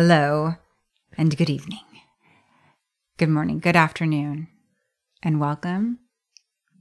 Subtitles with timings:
[0.00, 0.54] Hello
[1.16, 1.80] and good evening.
[3.16, 4.46] Good morning, good afternoon,
[5.24, 5.98] and welcome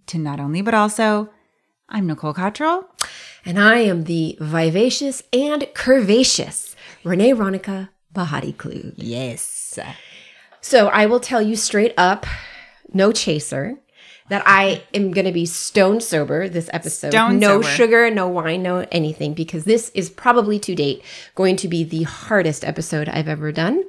[0.06, 1.32] to Not Only But Also.
[1.90, 2.88] I'm Nicole Cottrell.
[3.44, 8.94] And I am the vivacious and curvaceous Renee Ronica Bahati Klug.
[8.98, 9.80] Yes.
[10.62, 12.28] So I will tell you straight up,
[12.94, 13.80] no chaser,
[14.30, 17.12] that I am going to be stone sober this episode.
[17.12, 17.68] Stone no sober.
[17.76, 21.04] sugar, no wine, no anything, because this is probably to date
[21.36, 23.84] going to be the hardest episode I've ever done.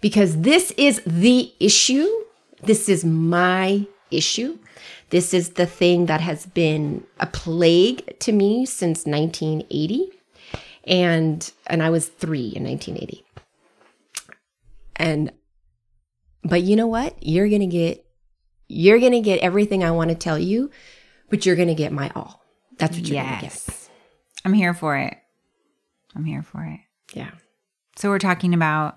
[0.00, 2.06] Because this is the issue.
[2.62, 4.58] This is my issue.
[5.10, 10.10] This is the thing that has been a plague to me since 1980.
[10.84, 13.24] And and I was 3 in 1980.
[14.96, 15.32] And
[16.42, 17.16] but you know what?
[17.20, 18.04] You're going to get
[18.68, 20.70] you're going to get everything I want to tell you,
[21.30, 22.44] but you're going to get my all.
[22.78, 23.52] That's what you're going to get.
[23.52, 23.90] Yes.
[24.44, 25.16] I'm here for it.
[26.14, 26.80] I'm here for it.
[27.12, 27.30] Yeah.
[27.96, 28.96] So, we're talking about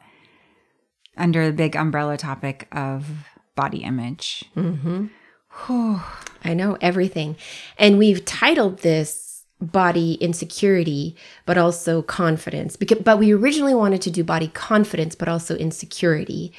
[1.18, 4.46] under the big umbrella topic of body image.
[4.56, 5.08] Mm-hmm.
[6.44, 7.36] I know everything.
[7.78, 12.76] And we've titled this body insecurity, but also confidence.
[12.76, 16.54] Because, but we originally wanted to do body confidence, but also insecurity.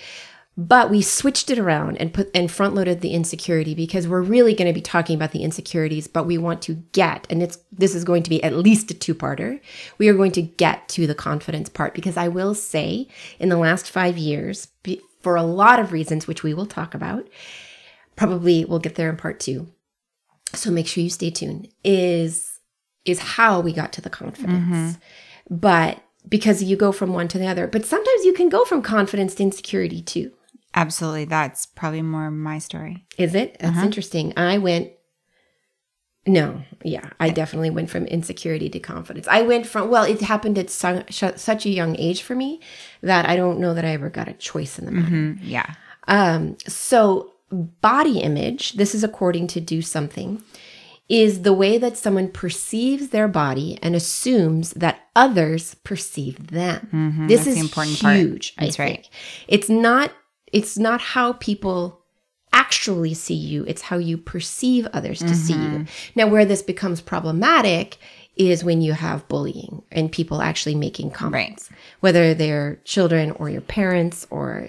[0.55, 4.55] But we switched it around and put and front loaded the insecurity because we're really
[4.55, 7.95] going to be talking about the insecurities, but we want to get, and it's this
[7.95, 9.61] is going to be at least a two-parter.
[9.97, 13.57] We are going to get to the confidence part because I will say in the
[13.57, 14.69] last five years,
[15.23, 17.27] for a lot of reasons, which we will talk about,
[18.17, 19.69] probably we'll get there in part two.
[20.53, 21.69] So make sure you stay tuned.
[21.83, 22.61] Is
[23.07, 25.57] is how we got to the confidence, mm-hmm.
[25.57, 28.83] but because you go from one to the other, but sometimes you can go from
[28.83, 30.31] confidence to insecurity too.
[30.75, 31.27] Absolutely.
[31.27, 33.07] That's probably more my story.
[33.19, 33.57] Is it?
[33.61, 34.33] That's interesting.
[34.37, 34.91] I went.
[36.25, 39.27] No, yeah, I definitely went from insecurity to confidence.
[39.27, 42.61] I went from well, it happened at su- such a young age for me
[43.01, 45.17] that I don't know that I ever got a choice in the matter.
[45.17, 45.75] Mm, yeah.
[46.07, 50.43] Um, so body image, this is according to Do Something,
[51.09, 57.27] is the way that someone perceives their body and assumes that others perceive them.
[57.29, 58.17] this that's is the important part.
[58.17, 58.55] huge.
[58.57, 59.09] That's I right.
[59.49, 60.13] It's not.
[60.53, 62.01] It's not how people
[62.53, 63.65] actually see you.
[63.67, 65.77] It's how you perceive others to see Mm-hmm.
[65.81, 65.87] you.
[66.15, 67.97] Now, where this becomes problematic
[68.37, 71.71] is when you have bullying and people actually making comments,
[72.01, 74.69] whether they're children or your parents or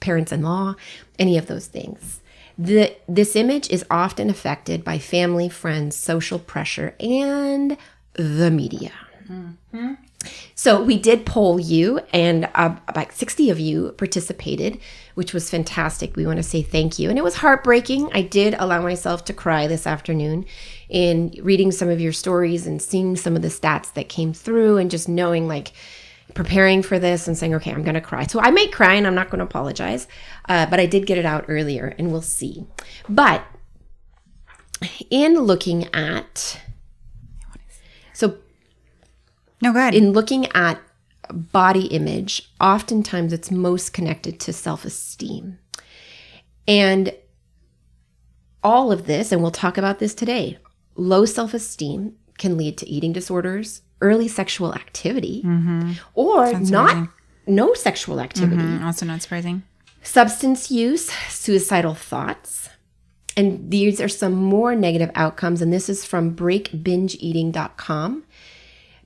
[0.00, 0.74] parents in law,
[1.18, 2.20] any of those things.
[2.58, 7.76] The, this image is often affected by family, friends, social pressure, and
[8.14, 8.92] the media.
[10.54, 14.78] So we did poll you, and uh, about 60 of you participated,
[15.14, 16.16] which was fantastic.
[16.16, 17.08] We want to say thank you.
[17.10, 18.10] And it was heartbreaking.
[18.12, 20.44] I did allow myself to cry this afternoon
[20.88, 24.78] in reading some of your stories and seeing some of the stats that came through,
[24.78, 25.72] and just knowing like,
[26.34, 28.26] preparing for this and saying, okay, I'm going to cry.
[28.26, 30.06] So I may cry and I'm not going to apologize,
[30.48, 32.64] uh, but I did get it out earlier and we'll see.
[33.08, 33.44] But
[35.10, 36.60] in looking at,
[39.62, 39.94] No, good.
[39.94, 40.78] in looking at
[41.32, 45.58] body image, oftentimes it's most connected to self esteem.
[46.68, 47.14] And
[48.62, 50.58] all of this, and we'll talk about this today,
[50.94, 55.42] low self esteem can lead to eating disorders, early sexual activity,
[56.14, 57.08] or not
[57.46, 59.62] no sexual activity, Mm, also not surprising.
[60.02, 62.68] substance use, suicidal thoughts.
[63.36, 65.62] And these are some more negative outcomes.
[65.62, 68.24] And this is from breakbingeeating.com.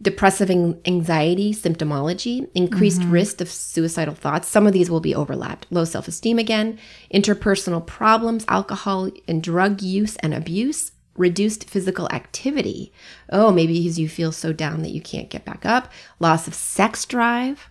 [0.03, 3.13] Depressive anxiety symptomology, increased mm-hmm.
[3.13, 4.47] risk of suicidal thoughts.
[4.47, 5.67] Some of these will be overlapped.
[5.71, 6.79] Low self esteem again,
[7.13, 12.93] interpersonal problems, alcohol and drug use and abuse, reduced physical activity.
[13.31, 15.91] Oh, maybe because you feel so down that you can't get back up,
[16.21, 17.71] loss of sex drive,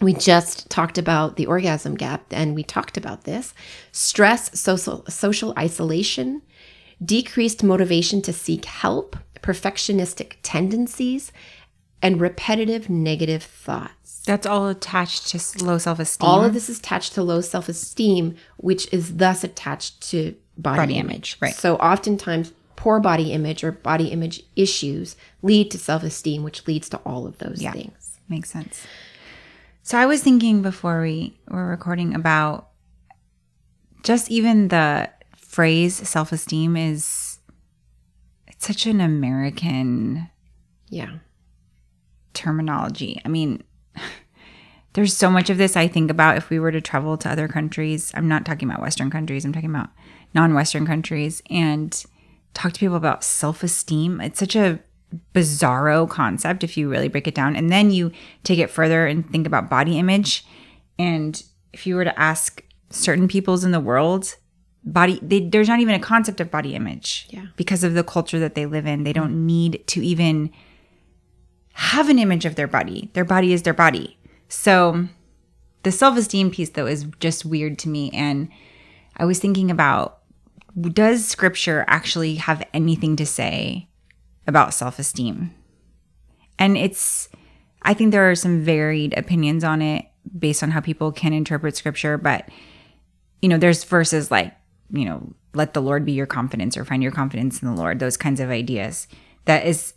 [0.00, 3.52] we just talked about the orgasm gap and we talked about this
[3.92, 6.42] stress social social isolation
[7.04, 11.32] decreased motivation to seek help perfectionistic tendencies
[12.02, 16.28] and repetitive negative thoughts That's all attached to low self esteem.
[16.28, 20.94] all of this is attached to low self-esteem which is thus attached to body, Body
[20.94, 21.10] image.
[21.12, 21.54] image, right.
[21.54, 26.96] so oftentimes poor body image or body image issues lead to self-esteem which leads to
[26.98, 27.72] all of those Yeah.
[27.72, 28.86] things Makes sense.
[29.82, 32.68] So I was thinking before we were recording about
[34.04, 37.29] just even the phrase self esteem is
[38.60, 40.28] such an American
[40.88, 41.18] yeah
[42.34, 43.20] terminology.
[43.24, 43.62] I mean,
[44.92, 47.48] there's so much of this I think about if we were to travel to other
[47.48, 48.12] countries.
[48.14, 49.90] I'm not talking about Western countries, I'm talking about
[50.34, 52.04] non Western countries and
[52.54, 54.20] talk to people about self esteem.
[54.20, 54.80] It's such a
[55.34, 57.56] bizarro concept if you really break it down.
[57.56, 58.12] And then you
[58.44, 60.44] take it further and think about body image.
[60.98, 61.42] And
[61.72, 64.36] if you were to ask certain peoples in the world,
[64.84, 67.46] body they, there's not even a concept of body image Yeah.
[67.56, 69.04] because of the culture that they live in.
[69.04, 70.50] They don't need to even
[71.74, 73.10] have an image of their body.
[73.12, 74.18] Their body is their body.
[74.48, 75.06] So
[75.82, 78.48] the self-esteem piece though is just weird to me and
[79.16, 80.18] I was thinking about
[80.80, 83.88] does scripture actually have anything to say
[84.46, 85.52] about self-esteem?
[86.58, 87.28] And it's
[87.82, 90.06] I think there are some varied opinions on it
[90.38, 92.48] based on how people can interpret scripture, but
[93.42, 94.54] you know, there's verses like,
[94.92, 97.98] you know, let the Lord be your confidence or find your confidence in the Lord,
[97.98, 99.08] those kinds of ideas.
[99.46, 99.94] That is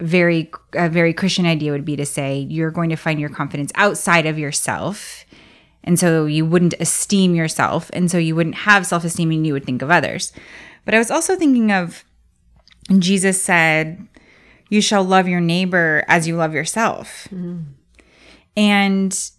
[0.00, 3.72] very a very Christian idea would be to say you're going to find your confidence
[3.74, 5.24] outside of yourself.
[5.84, 7.90] And so you wouldn't esteem yourself.
[7.92, 10.32] And so you wouldn't have self esteem and you would think of others.
[10.84, 12.04] But I was also thinking of
[12.98, 14.06] Jesus said,
[14.68, 17.28] You shall love your neighbor as you love yourself.
[17.30, 17.60] Mm-hmm.
[18.56, 19.30] And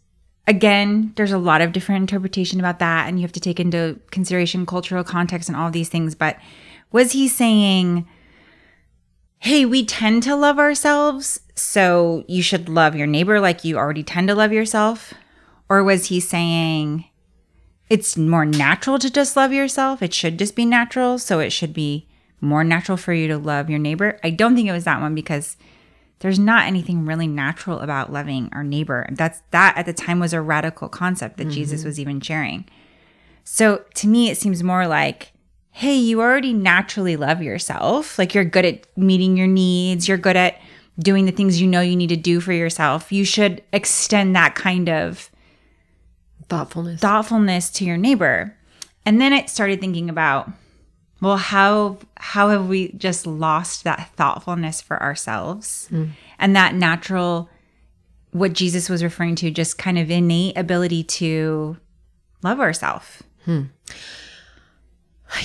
[0.48, 3.08] again, there's a lot of different interpretation about that.
[3.08, 6.16] And you have to take into consideration cultural context and all these things.
[6.16, 6.38] But
[6.92, 8.08] was he saying,
[9.40, 14.04] hey, we tend to love ourselves, so you should love your neighbor like you already
[14.04, 15.14] tend to love yourself?
[15.70, 17.06] Or was he saying
[17.90, 20.02] it's more natural to just love yourself?
[20.02, 22.08] It should just be natural, so it should be
[22.40, 24.20] more natural for you to love your neighbor?
[24.24, 25.58] I don't think it was that one because
[26.24, 29.06] there's not anything really natural about loving our neighbor.
[29.12, 31.90] That's that at the time was a radical concept that Jesus mm-hmm.
[31.90, 32.64] was even sharing.
[33.44, 35.34] So to me, it seems more like,
[35.72, 38.18] hey, you already naturally love yourself.
[38.18, 40.62] Like you're good at meeting your needs, you're good at
[40.98, 43.12] doing the things you know you need to do for yourself.
[43.12, 45.30] You should extend that kind of
[46.48, 47.02] Thoughtfulness.
[47.02, 48.56] thoughtfulness to your neighbor.
[49.06, 50.50] And then it started thinking about,
[51.24, 56.10] well, how how have we just lost that thoughtfulness for ourselves mm.
[56.38, 57.50] and that natural
[58.34, 61.78] what Jesus was referring to, just kind of innate ability to
[62.42, 63.24] love ourselves.
[63.46, 63.64] Hmm.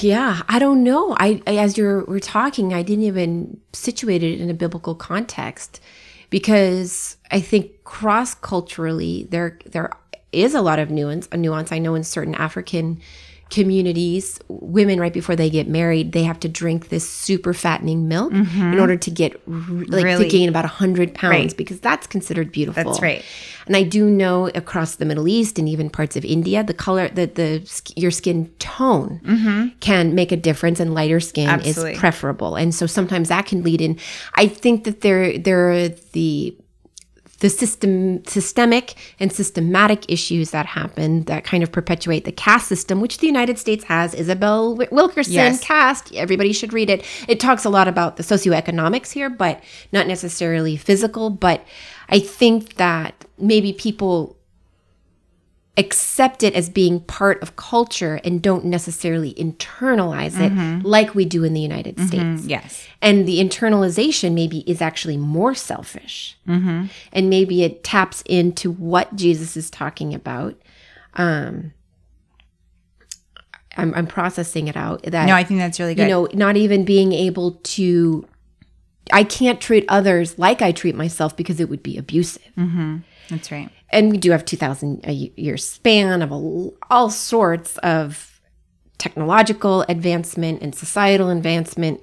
[0.00, 1.14] Yeah, I don't know.
[1.18, 5.80] I, I as you're we're talking, I didn't even situate it in a biblical context
[6.28, 9.90] because I think cross culturally there there
[10.32, 11.28] is a lot of nuance.
[11.32, 13.00] A nuance I know in certain African
[13.50, 18.32] communities, women right before they get married, they have to drink this super fattening milk
[18.32, 20.24] in order to get like Really?
[20.24, 21.56] to gain about hundred pounds Right.
[21.56, 22.84] because that's considered beautiful.
[22.84, 23.22] That's right.
[23.66, 27.08] And I do know across the Middle East and even parts of India, the color,
[27.08, 29.20] the the your skin tone
[29.80, 31.60] can make a difference, and lighter skin Mm-hmm.
[31.68, 31.92] Absolutely.
[31.92, 32.56] is preferable.
[32.56, 33.98] And so sometimes that can lead in.
[34.34, 36.56] I think that there there are the
[37.40, 43.00] the system systemic and systematic issues that happen that kind of perpetuate the caste system
[43.00, 45.60] which the united states has isabel Wi- wilkerson Yes.
[45.62, 49.62] caste everybody should read it it talks a lot about the socioeconomics here but
[49.92, 51.64] not necessarily physical but
[52.08, 54.36] i think that maybe people
[55.78, 60.84] accept it as being part of culture and don't necessarily internalize it mm-hmm.
[60.84, 62.36] like we do in the united mm-hmm.
[62.36, 62.46] states.
[62.46, 62.86] Yes.
[63.00, 66.36] and the internalization maybe is actually more selfish.
[66.46, 66.86] Mm-hmm.
[67.12, 70.56] And maybe it taps into what jesus is talking about.
[71.14, 71.72] Um
[73.76, 76.02] i'm, I'm processing it out that No, I think that's really good.
[76.02, 78.26] you know not even being able to
[79.12, 82.42] i can't treat others like i treat myself because it would be abusive
[83.28, 83.70] that's right.
[83.90, 88.40] and we do have 2000 a year span of all, all sorts of
[88.98, 92.00] technological advancement and societal advancement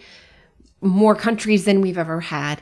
[0.81, 2.61] more countries than we've ever had.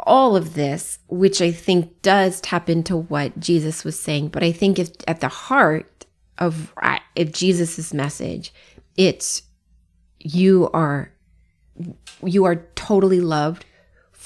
[0.00, 4.52] All of this which i think does tap into what jesus was saying but i
[4.52, 5.96] think if at the heart
[6.38, 6.72] of
[7.14, 8.52] if jesus's message.
[8.96, 9.42] It's
[10.20, 11.12] you are
[12.24, 13.64] you are totally loved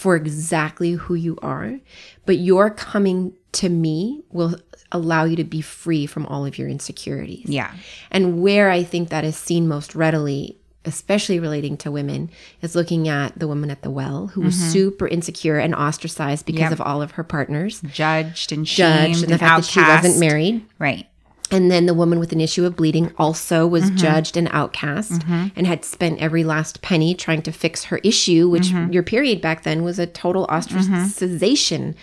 [0.00, 1.78] for exactly who you are,
[2.24, 4.56] but your coming to me will
[4.92, 7.44] allow you to be free from all of your insecurities.
[7.44, 7.70] Yeah.
[8.10, 12.30] And where I think that is seen most readily, especially relating to women,
[12.62, 14.70] is looking at the woman at the well who was mm-hmm.
[14.70, 16.72] super insecure and ostracized because Yep.
[16.72, 19.80] of all of her partners, Judged and shamed judged, and the and fact that she
[19.82, 20.64] wasn't married.
[20.78, 21.09] Right.
[21.52, 23.96] And then the woman with an issue of bleeding also was Mm-hmm.
[23.96, 25.22] judged and outcast
[25.56, 28.92] and had spent every last penny trying to fix her issue, which Mm-hmm.
[28.92, 31.94] your period back then was a total ostracization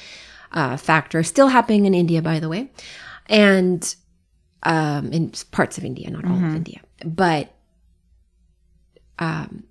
[0.51, 1.23] uh, factor.
[1.23, 2.69] Still happening in India, by the way,
[3.27, 3.95] and
[4.63, 6.47] um, in parts of India, not all Mm-hmm.
[6.49, 6.81] of India.
[7.05, 7.53] But
[9.19, 9.63] um,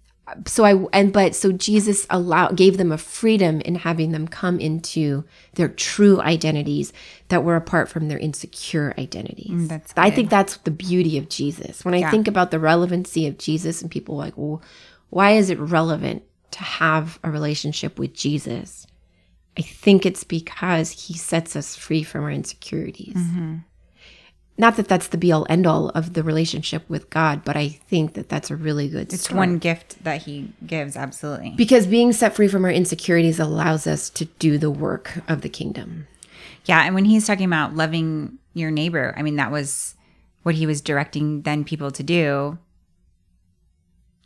[0.47, 4.59] so I and but so Jesus allowed gave them a freedom in having them come
[4.59, 6.93] into their true identities
[7.29, 9.51] that were apart from their insecure identities.
[9.51, 11.85] Mm, that's I think that's the beauty of Jesus.
[11.85, 12.11] When I Yeah.
[12.11, 14.63] think about the relevancy of Jesus and people like, well,
[15.11, 18.87] why is it relevant to have a relationship with Jesus,
[19.59, 23.17] I think it's because he sets us free from our insecurities.
[24.59, 27.69] Not that that's the be all end all of the relationship with God, but I
[27.69, 31.53] think that that's a really good It's one gift that he gives, absolutely.
[31.57, 35.51] because being set free from our insecurities allows us to do the work of the
[35.51, 36.07] kingdom.
[36.65, 39.95] Yeah, and when he's talking about loving your neighbor, I mean that was
[40.43, 42.59] what he was directing then people to do.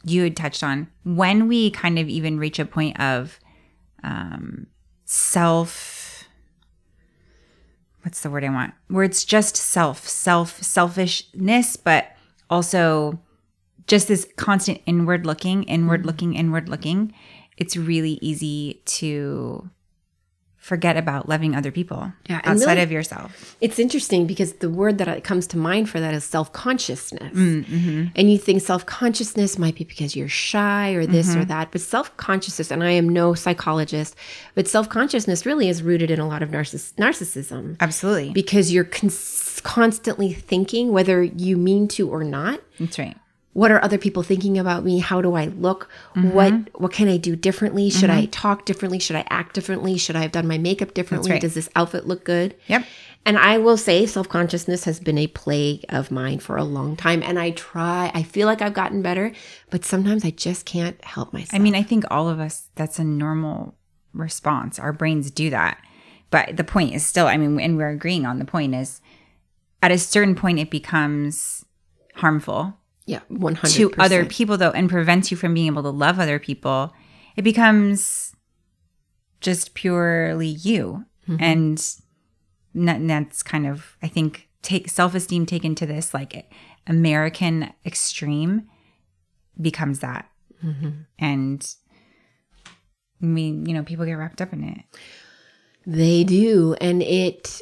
[0.05, 3.41] You had touched on when we kind of even reach a point of
[4.05, 4.69] um,
[5.05, 5.97] self.
[8.03, 8.75] What's the word I want?
[8.89, 12.17] Where it's just self, self, selfishness, but
[12.49, 13.21] also
[13.87, 16.07] just this constant inward looking, inward mm-hmm.
[16.07, 17.13] looking, inward looking.
[17.57, 19.69] It's really easy to
[20.61, 23.57] forget about loving other people Yeah, outside really- of yourself.
[23.63, 27.33] It's interesting because the word that comes to mind for that is self consciousness.
[27.35, 28.07] Mm-hmm.
[28.15, 31.41] And you think self consciousness might be because you're shy or this Mm-hmm.
[31.41, 31.73] or that.
[31.73, 34.15] But self consciousness, and I am no psychologist,
[34.55, 38.31] but self consciousness really is rooted in a lot of narciss- narcissism Absolutely.
[38.33, 42.61] because you're cons- constantly thinking, whether you mean to or not.
[42.79, 43.17] That's right.
[43.53, 45.01] What are other people thinking about me?
[45.01, 45.89] How do I look?
[46.15, 46.31] Mm-hmm.
[46.31, 47.91] What what can I do differently?
[47.91, 49.01] Should I talk differently?
[49.01, 49.99] Should I act differently?
[49.99, 51.33] Should I have done my makeup differently?
[51.33, 51.41] right.
[51.41, 52.55] Does this outfit look good?
[52.69, 52.85] Yep.
[53.27, 56.97] And I will say self consciousness has been a plague of mine for a long
[56.97, 57.23] time.
[57.23, 59.33] And I try, I feel like I've gotten better,
[59.69, 61.55] but sometimes I just can't help myself.
[61.55, 63.75] I mean, I think all of us, that's a normal
[64.15, 64.79] response.
[64.79, 65.79] Our brains do that.
[66.31, 69.01] But the point is still, I mean, and we're agreeing on the point is
[69.83, 71.65] at a certain point, it becomes
[72.15, 72.80] harmful
[73.11, 73.75] yeah, 100%.
[73.75, 76.93] to other people, though, and prevents you from being able to love other people.
[77.37, 78.35] It becomes
[79.41, 81.05] just purely you.
[81.29, 81.43] Mm-hmm.
[81.43, 81.95] And
[82.77, 86.53] n- and that's kind of, I think, take self esteem taken to this like
[86.87, 88.69] American extreme
[89.61, 90.31] becomes that.
[90.65, 90.91] Mm-hmm.
[91.19, 91.75] And
[93.21, 94.85] I mean, you know, people get wrapped up in it.
[95.85, 96.75] They do.
[96.81, 97.61] And it,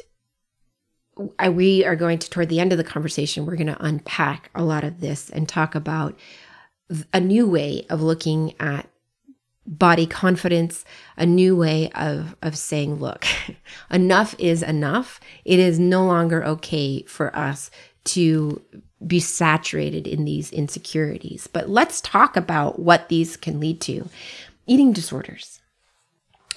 [1.37, 4.49] I, we are going to, toward the end of the conversation, we're going to unpack
[4.55, 6.17] a lot of this and talk about
[7.13, 8.89] a new way of looking at
[9.65, 10.83] body confidence,
[11.17, 13.25] a new way of, of saying, look,
[13.91, 15.19] enough is enough.
[15.45, 17.69] It is no longer okay for us
[18.05, 18.61] to
[19.05, 21.47] be saturated in these insecurities.
[21.47, 24.09] But let's talk about what these can lead to.
[24.65, 25.58] Eating disorders.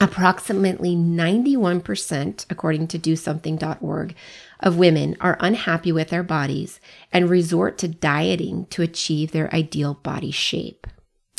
[0.01, 4.15] Approximately 91%, according to dosomething.org,
[4.61, 6.81] of women are unhappy with their bodies
[7.13, 10.87] and resort to dieting to achieve their ideal body shape.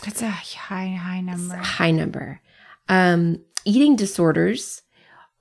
[0.03, 1.55] That's a high, high number.
[1.55, 2.41] High number.
[2.89, 4.81] Um, eating disorders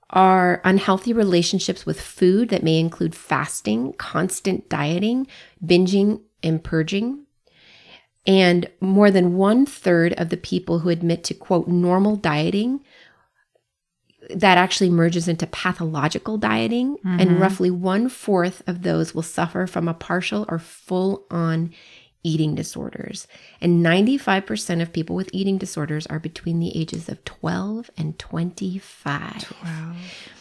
[0.09, 5.27] are unhealthy relationships with food that may include fasting, constant dieting,
[5.63, 7.25] binging, and purging.
[8.25, 12.81] And more than one third of the people who admit to quote normal dieting
[14.29, 19.87] that actually merges into pathological dieting, and roughly one fourth of those will suffer from
[19.87, 21.71] a partial or full on
[22.23, 23.27] eating disorders.
[23.59, 29.53] And 95% of people with eating disorders are between the ages of 12 and 25.
[29.63, 29.95] Wow.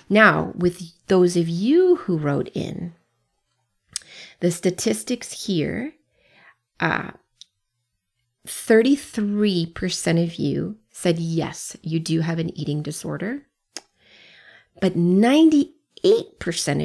[0.08, 2.94] Now, with those of you who wrote in,
[4.40, 5.94] the statistics here
[6.80, 7.12] uh,
[8.46, 13.42] 33% of you said yes, you do have an eating disorder,
[14.80, 15.70] but 98%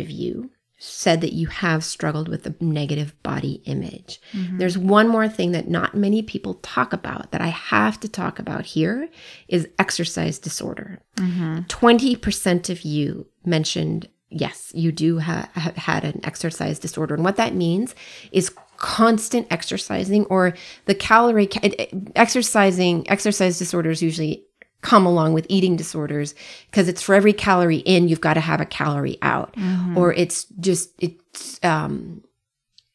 [0.01, 4.22] of you said that you have struggled with a negative body image.
[4.32, 4.60] Mm-hmm.
[4.60, 8.38] There's one more thing that not many people talk about that I have to talk
[8.38, 9.10] about here
[9.48, 11.00] is exercise disorder.
[11.15, 11.62] Mm-hmm.
[11.62, 17.15] 20% of you mentioned yes, you do ha- have had an exercise disorder.
[17.15, 17.96] And what that means
[18.32, 20.53] is constant exercising or
[20.86, 24.44] the calorie ca- exercising exercise disorders usually
[24.81, 26.36] come along with eating disorders
[26.69, 29.55] because it's for every calorie in you've got to have a calorie out
[29.96, 32.24] or it's just it's um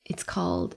[0.04, 0.76] it's called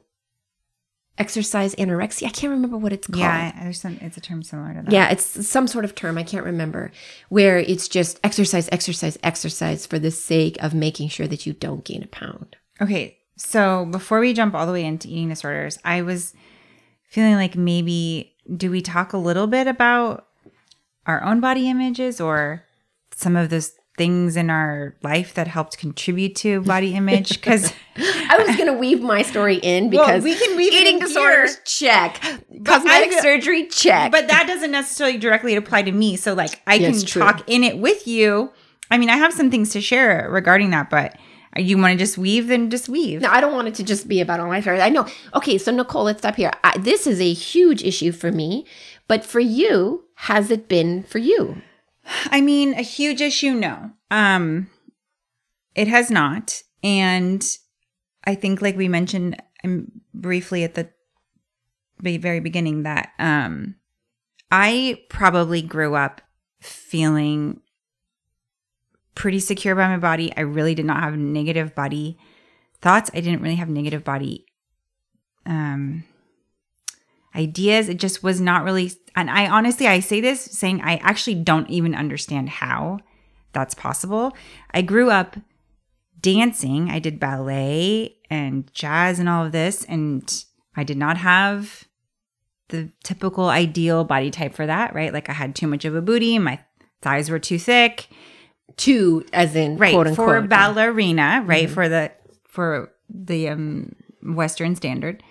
[1.18, 3.98] exercise anorexia i can't remember what it's called Yeah, there's some.
[4.02, 4.92] It's a term similar to that.
[4.92, 6.92] yeah, it's some sort of term, I can't remember,
[7.30, 11.86] where it's just exercise, exercise, exercise for the sake of making sure that you don't
[11.86, 12.58] gain a pound.
[12.82, 16.34] Okay, so before we jump all the way into eating disorders, I was
[17.08, 20.28] feeling like maybe do we talk a little bit about
[21.08, 22.64] our own body images or
[23.16, 27.30] some of those things in our life that helped contribute to body image?
[27.30, 31.00] Because I was going to weave my story in Well, because we can weave eating
[31.00, 31.64] disorders, here.
[31.66, 32.22] check.
[32.66, 34.12] Cosmetic feel- surgery, check.
[34.12, 36.18] but that doesn't necessarily directly apply to me.
[36.18, 37.22] So like I Yeah, can true.
[37.22, 38.52] talk in it with you.
[38.92, 41.16] I mean, I have some things to share regarding that, but
[41.58, 43.22] You want to just weave, then just weave.
[43.22, 44.82] No, I don't want it to just be about all my affairs.
[44.82, 45.08] I know.
[45.36, 46.52] Okay, so Nicole, let's stop here.
[46.66, 48.66] I, this is a huge issue for me,
[49.08, 51.62] but for you, has it been for you?
[52.26, 53.92] I mean, a huge issue, no.
[54.12, 54.70] Um,
[55.74, 57.46] it has not, and
[58.24, 60.90] I think, like we mentioned um, briefly at the
[62.00, 63.76] very beginning, that um,
[64.52, 66.22] I probably grew up
[66.62, 67.62] feeling
[69.16, 70.32] pretty secure by my body.
[70.38, 72.18] I really did not have negative body
[72.82, 73.10] thoughts.
[73.14, 74.46] I didn't really have negative body
[75.46, 76.04] um
[77.36, 77.90] ideas.
[77.90, 81.70] It just was not really and I honestly I say this saying I actually don't
[81.70, 83.00] even understand how
[83.54, 84.36] that's possible.
[84.72, 85.38] I grew up
[86.20, 86.90] dancing.
[86.90, 91.86] I did ballet and jazz and all of this and I did not have
[92.70, 95.14] the typical ideal body type for that, right?
[95.14, 96.60] Like I had too much of a booty, my
[97.02, 98.08] thighs were too thick
[98.78, 101.66] to as in right quote unquote for ballerina, right?
[101.66, 101.74] Mm-hmm.
[101.74, 102.12] For the
[102.44, 105.24] for the um Western standard.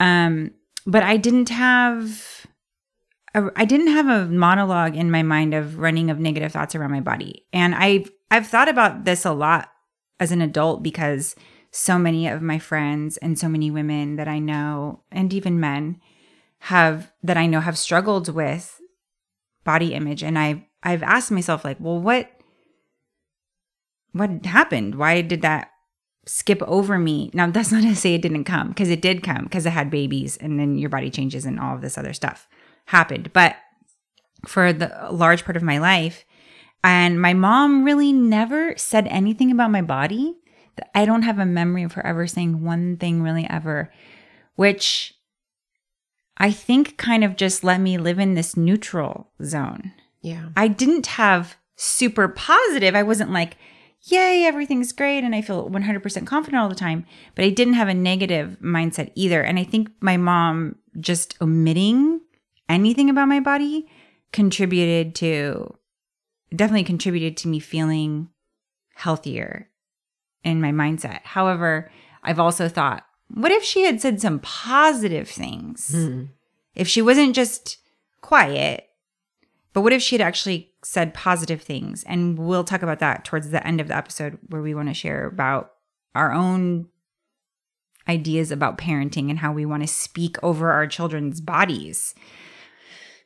[0.00, 0.52] Um,
[0.86, 2.46] but I didn't have
[3.34, 6.90] a, I didn't have a monologue in my mind of running of negative thoughts around
[6.90, 7.46] my body.
[7.52, 9.70] And I've I've thought about this a lot
[10.20, 11.34] as an adult because
[11.70, 16.00] so many of my friends and so many women that I know and even men
[16.60, 18.80] have that I know have struggled with
[19.64, 22.30] body image and I I've asked myself like, well what
[24.12, 24.96] what happened?
[24.96, 25.71] Why did that
[26.26, 27.30] skip over me?
[27.34, 29.90] Now, that's not to say it didn't come because it did come because I had
[29.90, 32.48] babies and then your body changes and all of this other stuff
[32.86, 33.32] happened.
[33.32, 33.56] But
[34.46, 36.24] for the large part of my life,
[36.84, 40.36] and my mom really never said anything about my body.
[40.94, 43.92] I don't have a memory of her ever saying one thing really ever,
[44.56, 45.14] which
[46.38, 49.92] I think kind of just let me live in this neutral zone.
[50.22, 50.48] Yeah.
[50.56, 52.94] I didn't have super positive.
[52.94, 53.56] I wasn't like,
[54.04, 57.06] yay, everything's great and I feel 100% confident all the time.
[57.34, 59.42] But I didn't have a negative mindset either.
[59.42, 62.20] And I think my mom just omitting
[62.68, 63.86] anything about my body
[64.32, 65.74] contributed to,
[66.54, 68.28] definitely contributed to me feeling
[68.94, 69.68] healthier
[70.42, 71.20] in my mindset.
[71.22, 71.90] However,
[72.22, 75.92] I've also thought, what if she had said some positive things?
[75.94, 76.28] Mm.
[76.74, 77.78] If she wasn't just
[78.20, 78.88] quiet,
[79.72, 82.02] but what if she had actually said positive things.
[82.04, 84.94] And we'll talk about that towards the end of the episode where we want to
[84.94, 85.72] share about
[86.14, 86.88] our own
[88.08, 92.14] ideas about parenting and how we want to speak over our children's bodies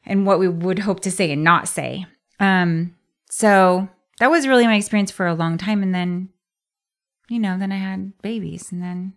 [0.05, 2.07] and what we would hope to say and not say.
[2.39, 2.95] Um,
[3.31, 3.89] so
[4.19, 5.83] that was really my experience for a long time.
[5.83, 6.29] And then,
[7.29, 9.15] you know, then I had babies and then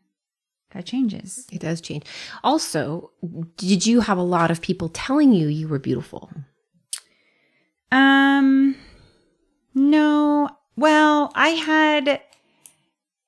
[0.71, 1.47] that changes.
[1.51, 2.05] It does change.
[2.43, 3.11] Also,
[3.57, 6.31] did you have a lot of people telling you you were beautiful?
[7.91, 8.75] Um,
[9.73, 10.49] no.
[10.75, 12.21] Well, I had.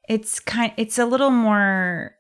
[0.08, 0.74] It's kind.
[0.78, 2.16] It's a little more.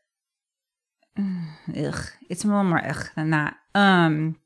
[1.18, 2.06] Ugh.
[2.30, 3.58] It's a little more ugh than that.
[3.76, 4.38] Um,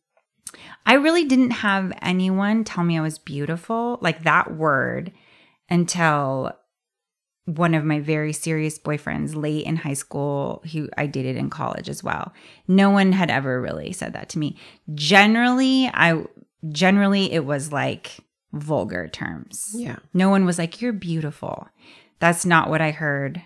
[0.86, 5.12] I really didn't have anyone tell me I was beautiful, like that word,
[5.69, 6.53] until
[7.45, 11.89] one of my very serious boyfriends late in high school who I dated in college
[11.89, 12.34] as well.
[12.67, 14.58] No one had ever really said that to me.
[14.95, 16.23] Generally, I
[16.69, 18.17] generally it was like
[18.54, 19.71] vulgar terms.
[19.73, 19.97] Yeah.
[20.13, 21.67] No one was like, you're beautiful.
[22.19, 23.41] That's not what I heard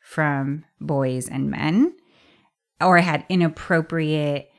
[0.00, 1.94] from boys and men.
[2.80, 4.50] Or I had inappropriate,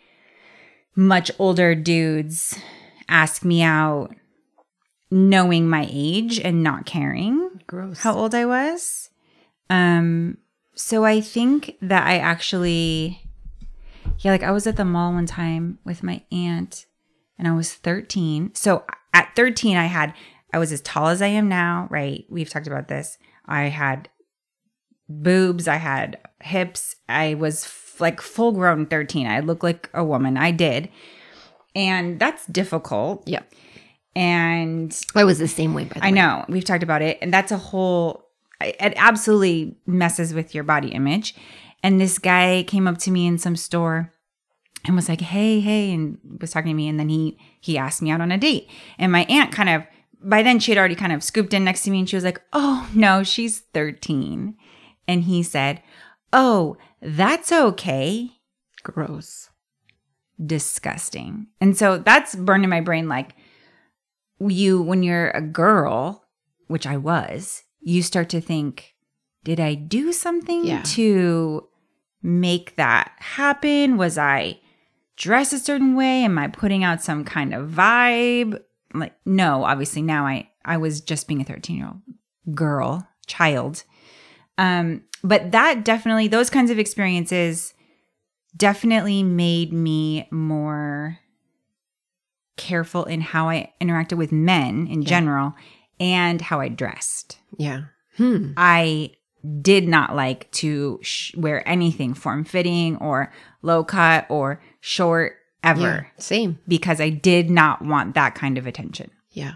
[0.96, 2.58] much older dudes
[3.08, 4.16] ask me out
[5.10, 8.00] knowing my age and not caring Gross.
[8.00, 9.10] how old I was.
[9.70, 10.38] Um,
[10.76, 13.22] so I think that I actually,
[14.20, 16.87] yeah, like I was at the mall one time with my aunt
[17.38, 18.52] and I was 13.
[18.54, 20.14] So at 13, I had,
[20.54, 22.26] I was as tall as I am now, right?
[22.30, 23.18] We've talked about this.
[23.46, 24.10] I had
[25.10, 26.96] boobs, I had hips.
[27.08, 29.28] I was f- like full grown 13.
[29.28, 30.38] I looked like a woman.
[30.38, 30.90] I did.
[31.76, 33.28] And that's difficult.
[33.28, 33.52] Yep.
[34.16, 36.12] And I was the same way, by the I way.
[36.14, 36.46] know.
[36.50, 37.20] We've talked about it.
[37.22, 38.26] And that's a whole,
[38.60, 41.36] it absolutely messes with your body image.
[41.84, 44.12] And this guy came up to me in some store
[44.88, 46.88] and was like, "Hey, hey," and was talking to me.
[46.88, 48.70] And then he he asked me out on a date.
[48.98, 49.84] And my aunt kind of
[50.24, 52.24] by then she had already kind of scooped in next to me, and she was
[52.24, 54.56] like, "Oh no, she's 13."
[55.08, 55.84] And he said,
[56.34, 58.32] "Oh, that's okay."
[58.84, 59.50] Gross.
[60.44, 61.48] Disgusting.
[61.60, 63.10] And so that's burned in my brain.
[63.10, 63.36] Like
[64.40, 66.26] you, when you're a girl,
[66.68, 68.96] which I was, you start to think,
[69.44, 70.84] did I do something yeah.
[70.84, 71.68] to
[72.22, 73.98] make that happen?
[73.98, 74.60] Was I
[75.18, 76.24] dress a certain way?
[76.24, 78.60] Am I putting out some kind of vibe?
[78.94, 83.84] Like, no, obviously now I I was just being a 13 year old girl, child.
[84.58, 87.74] Um, but that definitely, those kinds of experiences
[88.56, 91.20] definitely made me more
[92.56, 95.54] careful in how I interacted with men in general
[96.00, 97.38] and how I dressed.
[97.58, 97.84] Yeah.
[98.18, 98.54] Hmm.
[98.58, 99.12] I
[99.62, 105.82] did not like to sh- wear anything form fitting or low cut or short ever
[105.82, 106.04] Yeah.
[106.18, 106.60] Same.
[106.66, 109.12] because I did not want that kind of attention.
[109.32, 109.56] Yeah.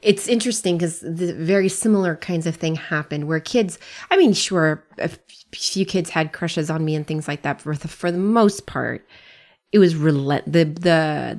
[0.00, 3.78] It's interesting because the very similar kinds of thing happened where kids,
[4.12, 5.10] I mean, sure, a
[5.52, 7.60] few kids had crushes on me and things like that.
[7.60, 9.06] For the, for the most part,
[9.72, 11.38] it was relent, the, the,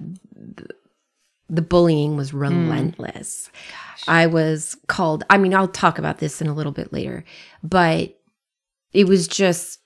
[1.50, 2.42] the bullying was mm.
[2.42, 3.50] relentless.
[4.08, 7.24] I was called, I mean, I'll talk about this in a little bit later,
[7.64, 8.20] but
[8.92, 9.80] it was just,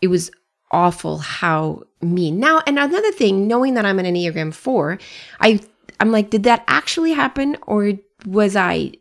[0.00, 0.30] it was
[0.72, 2.40] awful how mean.
[2.40, 4.98] Now, and another thing, knowing that I'm an Enneagram 4,
[5.40, 5.60] I
[6.00, 7.92] I'm like, did that actually happen or
[8.26, 8.92] was I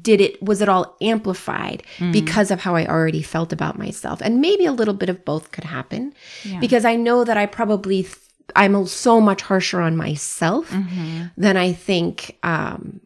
[0.00, 4.20] did it was it all amplified because of how I already felt about myself?
[4.22, 6.14] And maybe a little bit of both could happen
[6.44, 6.58] Yeah.
[6.60, 8.16] because I know that I probably th-
[8.56, 11.26] I'm so much harsher on myself Mm-hmm.
[11.36, 13.00] than I think um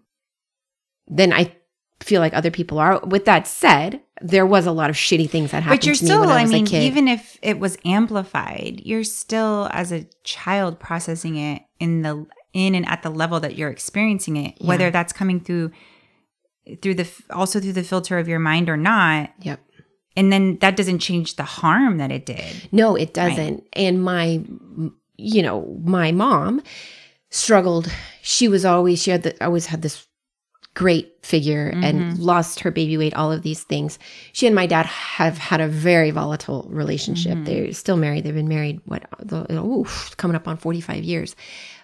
[1.09, 1.53] than I
[2.01, 3.01] feel like other people are.
[3.01, 6.03] With that said, there was a lot of shitty things that happened But you're to
[6.03, 6.83] me still, when I I mean, a kid.
[6.85, 12.75] even if it was amplified, you're still as a child processing it in the in
[12.75, 15.71] and at the level that you're experiencing it, whether that's coming through
[16.83, 19.31] through the also through the filter of your mind or not.
[19.41, 19.61] yep.
[20.17, 22.69] And then that doesn't change the harm that it did.
[22.73, 23.63] No, it doesn't.
[23.75, 24.43] And my,
[25.17, 26.61] you know, my mom
[27.31, 27.89] struggled.
[28.21, 30.08] She was always, she had the, always had this
[30.75, 32.23] great figure and mm-hmm.
[32.23, 33.99] lost her baby weight, all of these things.
[34.33, 37.35] She and my dad have had a very volatile relationship.
[37.35, 37.45] Mm-hmm.
[37.45, 38.25] They're still married.
[38.25, 39.05] They've been married, what,
[39.53, 41.35] oof, coming up on 45 years.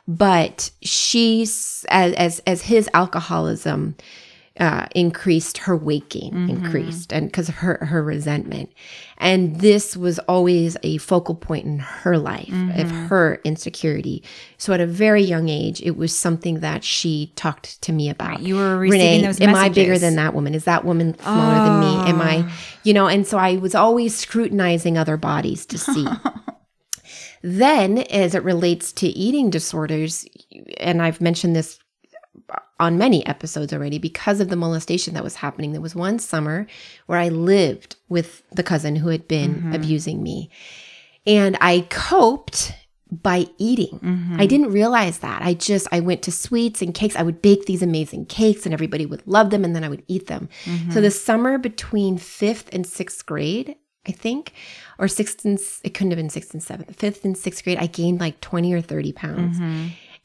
[0.07, 3.97] But she's, as, as, as his alcoholism,
[4.61, 6.51] uh, increased her weight gain mm-hmm.
[6.51, 8.71] increased and because of her her resentment.
[9.19, 13.07] And this was always a focal point in her life of mm-hmm.
[13.07, 14.23] her insecurity.
[14.57, 18.43] So at a very young age it was something that she talked to me about.
[18.43, 20.55] You were receiving Renee, those am I bigger than that woman?
[20.55, 22.11] Is that woman smaller than me?
[22.11, 22.61] Am I, ah.
[22.85, 26.07] you know, and so I was always scrutinizing other bodies to see.
[27.43, 30.27] then, as it relates to eating disorders,
[30.79, 31.81] and I've mentioned this
[32.81, 35.73] on many episodes already because of the molestation that was happening.
[35.73, 36.67] There was one summer
[37.07, 39.75] where I lived with the cousin who had been mm-hmm.
[39.75, 40.51] abusing me.
[41.27, 42.73] And I coped
[43.11, 44.01] by eating.
[44.03, 44.41] Mm-hmm.
[44.41, 45.43] I didn't realize that.
[45.43, 47.17] I just I went to sweets and cakes.
[47.17, 50.03] I would bake these amazing cakes and everybody would love them and then I would
[50.09, 50.49] eat them.
[50.65, 50.91] Mm-hmm.
[50.91, 54.53] So the summer between 5th and 6th grade, I think,
[54.99, 56.97] or 6th and it couldn't have been 6th and 7th.
[56.97, 59.59] 5th and 6th grade, I gained like 20 or 30 pounds.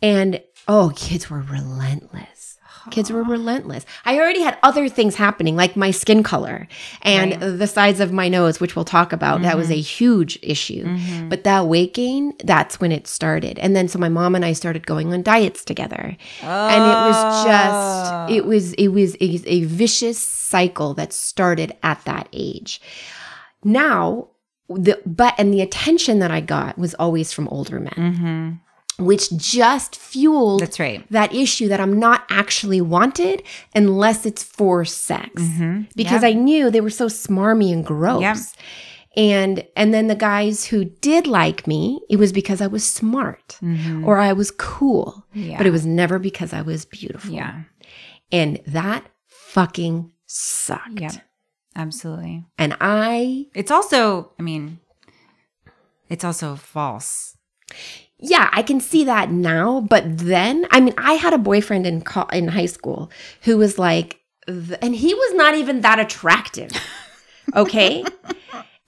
[0.01, 2.57] And oh, kids were relentless.
[2.91, 3.85] Kids were relentless.
[4.05, 6.67] I already had other things happening, like my skin color
[7.01, 9.41] and the size of my nose, which we'll talk about.
[9.41, 9.81] That was a mm-hmm.
[9.81, 10.85] huge issue.
[10.85, 11.29] Mm-hmm.
[11.29, 13.59] But that weight gain, that's when it started.
[13.59, 16.17] And then so my mom and I started going on diets together.
[16.41, 18.27] And it was just, oh.
[18.29, 22.81] it was, it was a, a vicious cycle that started at that age.
[23.63, 24.29] Now,
[24.69, 28.51] the but and the attention that I got was always from older men mm-hmm.
[28.99, 31.05] Which just fueled That's right.
[31.11, 35.41] that issue that I'm not actually wanted unless it's for sex.
[35.41, 35.83] Mm-hmm.
[35.95, 36.29] Because Yep.
[36.29, 38.21] I knew they were so smarmy and gross.
[38.21, 38.37] Yep.
[39.17, 43.57] And and then the guys who did like me, it was because I was smart
[43.61, 44.05] mm-hmm.
[44.05, 45.25] or I was cool.
[45.33, 45.57] Yeah.
[45.57, 47.31] But it was never because I was beautiful.
[47.31, 47.63] Yeah.
[48.31, 50.99] And that fucking sucked.
[50.99, 51.11] Yeah.
[51.75, 52.45] Absolutely.
[52.57, 54.79] And I It's also, I mean,
[56.09, 57.37] it's also false.
[58.19, 62.01] Yeah, I can see that now, but then, I mean, I had a boyfriend in
[62.01, 63.09] co- in high school
[63.43, 66.71] who was like, and he was not even that attractive,
[67.55, 68.03] okay,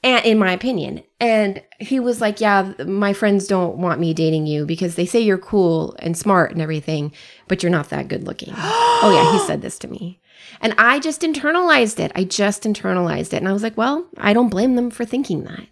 [0.04, 4.48] and in my opinion, and he was like, yeah, my friends don't want me dating
[4.48, 7.14] you because they say you're cool and smart and everything,
[7.48, 8.54] but you're not that good looking.
[8.58, 10.20] oh yeah, he said this to me.
[10.60, 12.12] And I just internalized it.
[12.16, 13.38] I just internalized it.
[13.38, 15.68] And I was like, well, I don't blame them for thinking that.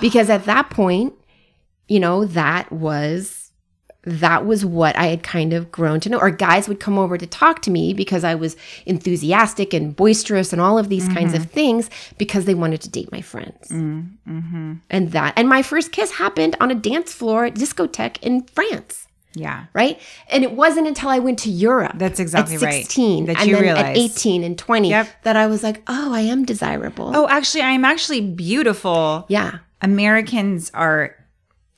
[0.00, 1.14] Because at that point,
[1.88, 3.50] you know that was
[4.04, 7.16] that was what i had kind of grown to know or guys would come over
[7.16, 11.34] to talk to me because i was enthusiastic and boisterous and all of these kinds
[11.34, 11.50] of mm-hmm.
[11.50, 14.74] things because they wanted to date my friends mm, mm-hmm.
[14.90, 19.06] and that and my first kiss happened on a dance floor at discotheque in france
[19.34, 19.66] Yeah.
[19.72, 22.84] right and it wasn't until i went to europe That's exactly at right.
[22.84, 25.08] 16 That and you then at 18 and 20 Yep.
[25.22, 29.26] that i was like oh i am desirable Oh, actually, I'm actually beautiful.
[29.28, 31.16] yeah Americans are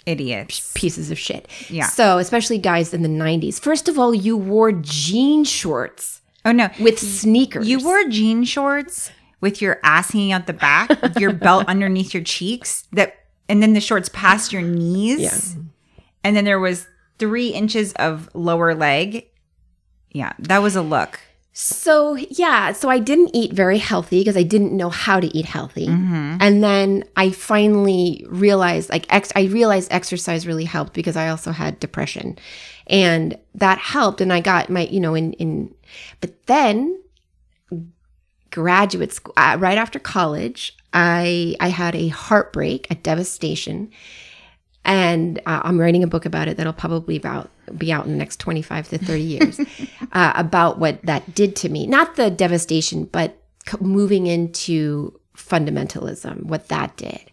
[0.07, 0.73] idiots.
[0.75, 1.49] pieces of shit.
[1.69, 1.87] Yeah.
[1.88, 3.61] So, especially guys in the 90s.
[3.61, 7.67] First of all, you wore jean shorts Oh no, with sneakers.
[7.69, 12.12] you wore jean shorts with your ass hanging out the back, with your belt underneath
[12.14, 13.14] your cheeks, that
[13.49, 15.21] and then the shorts past your knees.
[15.57, 15.62] Yeah.
[16.23, 16.87] And then there was
[17.19, 19.27] three inches of lower leg.
[20.11, 21.19] Yeah, that was a look.
[21.57, 25.45] So, yeah, so I didn't eat very healthy because I didn't know how to eat
[25.45, 25.87] healthy.
[26.40, 31.53] And then I finally realized like ex- I realized exercise really helped because I also
[31.53, 32.37] had depression.
[32.88, 35.73] And that helped and I got my, you know, in in
[36.21, 37.01] but then
[38.51, 43.93] graduate school uh, right after college, I I had a heartbreak, a devastation.
[44.85, 48.18] And uh, I'm writing a book about it that'll probably about be out in the
[48.18, 49.61] next 25 to 30 years
[50.12, 51.87] uh, about what that did to me.
[51.87, 57.31] Not the devastation, but c- moving into fundamentalism, what that did.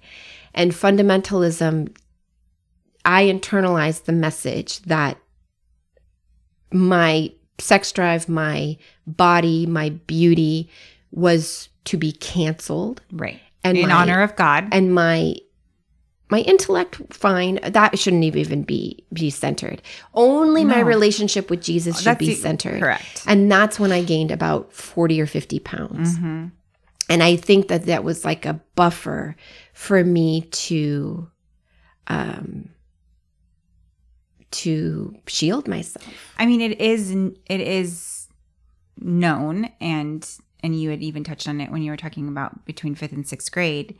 [0.54, 1.94] And fundamentalism,
[3.04, 5.18] I internalized the message that
[6.72, 10.70] my sex drive, my body, my beauty
[11.12, 13.02] was to be canceled.
[13.12, 13.40] Right.
[13.64, 14.70] And in my- honor of God.
[14.72, 15.36] and my
[16.32, 17.60] my intellect fine.
[17.64, 19.82] That shouldn't even be be centered.
[20.16, 22.80] Only my relationship with jesus should That's be centered.
[22.82, 23.24] correct.
[23.28, 26.18] and that's when i gained about 40 or 50 pounds.
[26.18, 26.48] Hmm
[27.10, 29.36] and i think that that was like a buffer
[29.74, 31.30] for me to
[32.08, 32.70] um
[34.52, 36.06] to shield myself.
[36.38, 38.28] I mean, it is it is
[38.98, 40.28] known, and
[40.64, 43.28] and you had even touched on it when you were talking about between fifth and
[43.28, 43.98] sixth grade.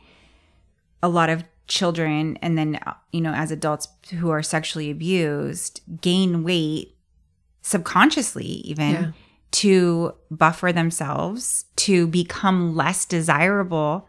[1.02, 2.78] A lot of children, and then
[3.12, 6.94] you know, as adults who are sexually abused, gain weight
[7.62, 9.10] subconsciously, even Yeah.
[9.52, 14.08] to buffer themselves to become less desirable,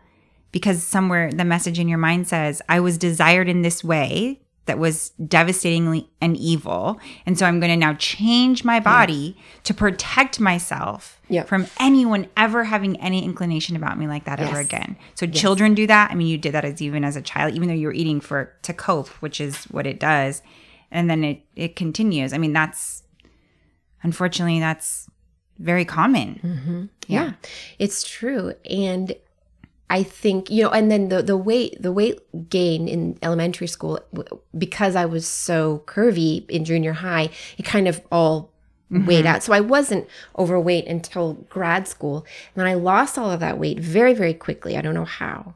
[0.52, 4.80] because somewhere the message in your mind says, "I was desired in this way." That
[4.80, 6.98] was devastatingly and evil.
[7.26, 11.48] And so I'm going to now change my body to protect myself Yep.
[11.48, 14.96] from anyone ever having any inclination about me like that ever again.
[15.16, 16.12] So children do that.
[16.12, 18.22] I mean, you did that as even as a child, even though you were eating
[18.22, 20.42] for to cope, which is what it does.
[20.92, 22.32] And then it it continues.
[22.34, 23.04] I mean, that's
[24.04, 25.10] unfortunately that's
[25.60, 26.40] very common.
[26.44, 26.86] Mm-hmm.
[27.08, 27.34] yeah
[27.80, 29.14] it's true and
[29.90, 32.20] i think you know and then the the weight the weight
[32.50, 34.00] gain in elementary school
[34.58, 38.52] because i was so curvy in junior high it kind of all
[38.90, 39.28] weighed mm-hmm.
[39.28, 39.42] out.
[39.42, 43.80] So i wasn't overweight until grad school and then i lost all of that weight
[43.80, 44.78] very very quickly.
[44.78, 45.56] I don't know how.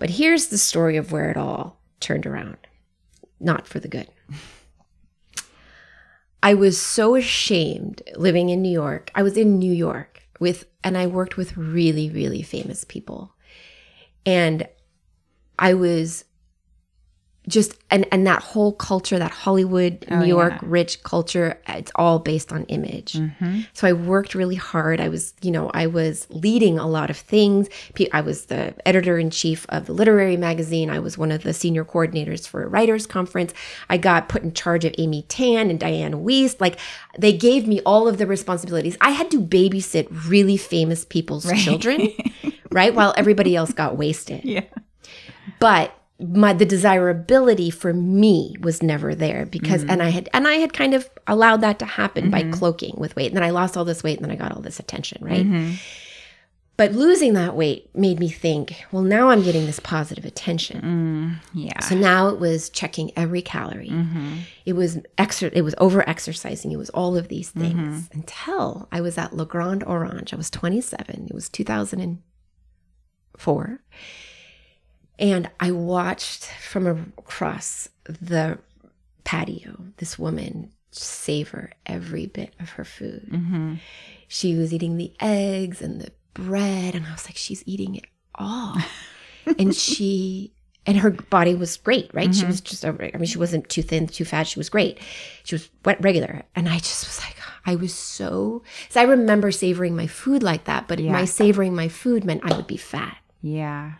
[0.00, 2.56] But here's the story of where it all turned around.
[3.38, 4.08] Not for the good.
[6.42, 9.10] I was so ashamed living in New York.
[9.14, 13.34] I was in New York with, and I worked with really, really famous people.
[14.26, 14.68] And
[15.58, 16.24] I was
[17.48, 20.58] just, and, and that whole culture, that Hollywood, Oh, New York, yeah.
[20.62, 23.14] rich culture, it's all based on image.
[23.14, 23.60] Mm-hmm.
[23.72, 25.00] So I worked really hard.
[25.00, 27.68] I was, you know, I was leading a lot of things.
[28.12, 30.90] I was the editor in chief of the literary magazine.
[30.90, 33.52] I was one of the senior coordinators for a writers conference.
[33.88, 36.60] I got put in charge of Amy Tan and Dianne Wiest.
[36.60, 36.78] Like
[37.18, 38.96] they gave me all of the responsibilities.
[39.00, 42.08] I had to babysit really famous people's children,
[42.70, 42.94] right?
[42.94, 44.64] While everybody else got wasted Yeah.
[45.58, 50.54] but my the desirability for me was never there because and I had and I
[50.54, 52.52] had kind of allowed that to happen by mm-hmm.
[52.52, 53.28] cloaking with weight.
[53.28, 55.46] And then I lost all this weight and then I got all this attention right?
[55.46, 55.74] Mm-hmm.
[56.76, 60.80] But losing that weight made me think well now I'm getting this positive attention.
[60.80, 61.80] Mm, yeah.
[61.80, 63.90] so now it was checking every calorie.
[63.90, 64.38] Mm-hmm.
[64.66, 66.72] It was exer- it was over exercising.
[66.72, 70.32] It was all of these things until I was at Le Grand Orange.
[70.32, 73.80] I was 27 it was 2004
[75.20, 78.58] and I watched from across the
[79.24, 83.28] patio this woman savor every bit of her food.
[83.30, 83.74] Mm-hmm.
[84.26, 88.04] She was eating the eggs and the bread, and I was like, she's eating it
[88.34, 88.76] all.
[89.58, 90.52] and she,
[90.86, 92.34] and her body was great, right?
[92.34, 94.46] She was just—I mean, she wasn't too thin, too fat.
[94.46, 94.98] She was great.
[95.44, 96.42] She was wet regular.
[96.56, 100.64] And I just was like, I was so, so I remember savoring my food like
[100.64, 101.12] that, but Yeah.
[101.12, 103.18] my savoring my food meant I would be fat.
[103.42, 103.92] Yeah.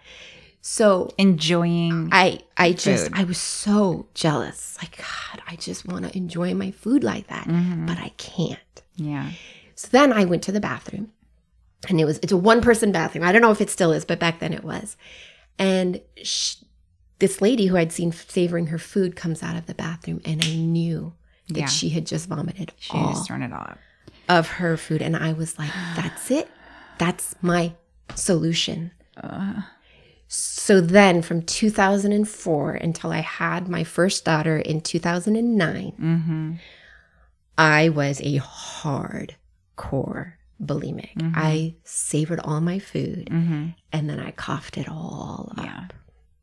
[0.63, 2.11] So Enjoying.
[2.13, 3.13] I I just Food.
[3.15, 4.77] I was so jealous.
[4.83, 7.87] Like God, I just want to enjoy my food like that, mm-hmm.
[7.87, 8.59] but I can't.
[8.97, 9.31] yeah.
[9.75, 11.11] So then I went to the bathroom,
[11.89, 13.25] and it was it's a one person bathroom.
[13.25, 14.97] I don't know if it still is, but back then it was.
[15.59, 16.57] And sh
[17.19, 20.55] this lady who I'd seen savoring her food comes out of the bathroom, and I
[20.57, 21.15] knew
[21.49, 21.67] that Yeah.
[21.67, 23.79] she had just vomited She all just thrown it all up.
[24.29, 26.49] of her food, and I was like, "That's it.
[26.99, 27.73] That's my
[28.15, 28.91] solution."
[29.23, 29.63] Uh.
[30.33, 36.53] So then from 2004 until I had my first daughter in 2009, Mm-hmm.
[37.59, 41.15] I was a hardcore bulimic.
[41.17, 41.33] Mhm.
[41.35, 43.69] I savored all my food Mm-hmm.
[43.93, 45.85] and then I coughed it all up Yeah.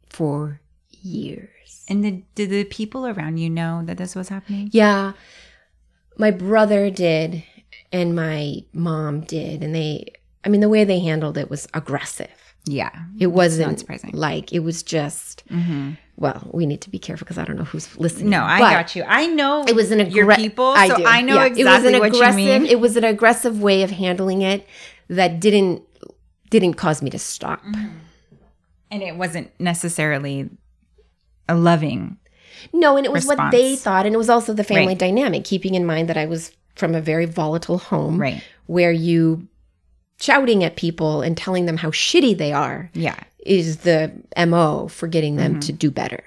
[0.10, 0.60] for
[1.02, 1.86] years.
[1.88, 4.70] And did, did the people around you know that this was happening?
[4.74, 5.14] Yeah.
[6.18, 7.42] My brother did
[7.94, 9.64] and my mom did.
[9.64, 10.12] And they,
[10.44, 12.47] I mean, the way they handled it was aggressive.
[12.68, 12.90] Yeah.
[13.20, 14.12] It wasn't surprising.
[14.14, 15.92] like, it was just, Mm-hmm.
[16.18, 18.30] well, we need to be careful because I don't know who's listening.
[18.30, 19.04] No, I But got you.
[19.08, 21.06] I know It was an your aggra- people, I so do.
[21.06, 21.46] I know Yeah.
[21.46, 22.66] exactly it was an what aggressive, you mean.
[22.66, 24.68] It was an aggressive way of handling it
[25.10, 25.84] that didn't
[26.50, 27.62] didn't cause me to stop.
[28.90, 30.50] and it wasn't necessarily
[31.50, 32.18] a loving.
[32.74, 34.98] No, and it was what they thought, and it was also the family Right.
[35.00, 38.42] dynamic, keeping in mind that I was from a very volatile home Right.
[38.66, 39.48] where you
[40.20, 43.18] shouting at people and telling them how shitty they are Yeah.
[43.46, 44.12] is the
[44.48, 46.24] mo for getting them to do better,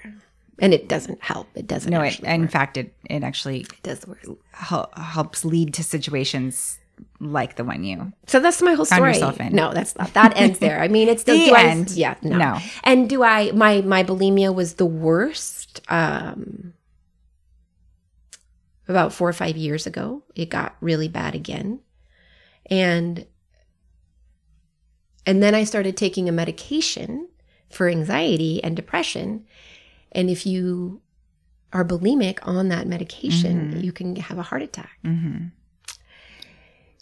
[0.59, 1.47] and it doesn't help.
[1.55, 1.91] It doesn't.
[1.91, 2.01] Mm-hmm.
[2.01, 2.51] No, it, in work.
[2.51, 4.19] fact, it, it actually it does work.
[4.53, 6.77] hel- helps lead to situations
[7.19, 8.13] like the one you.
[8.27, 9.09] So that's my whole story.
[9.13, 9.53] yourself in.
[9.55, 10.13] No, that's not.
[10.13, 10.79] That ends there.
[10.81, 11.91] I mean, it's The I- end.
[11.91, 12.37] yeah, no.
[12.37, 12.59] No.
[12.83, 13.51] And do I?
[13.51, 15.81] My my bulimia was the worst.
[15.89, 16.73] Um,
[18.87, 21.79] about four or five years ago, it got really bad again,
[22.69, 23.25] and
[25.25, 27.27] and then I started taking a medication
[27.69, 29.45] for anxiety and depression.
[30.11, 31.01] And if you
[31.73, 33.83] are bulimic on that medication, Mhm.
[33.83, 34.97] you can have a heart attack.
[35.05, 35.47] Mm-hmm.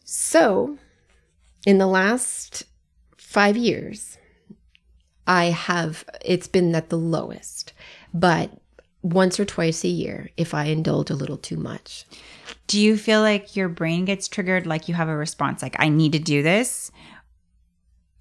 [0.04, 0.78] So,
[1.66, 2.64] in the last
[3.18, 4.18] five years,
[5.28, 7.74] I have, it's been at the lowest,
[8.14, 8.52] but
[9.02, 12.06] once or twice a year, if I indulge a little too much.
[12.68, 14.68] Do you feel like your brain gets triggered?
[14.68, 16.92] Like you have a response, like I need to do this.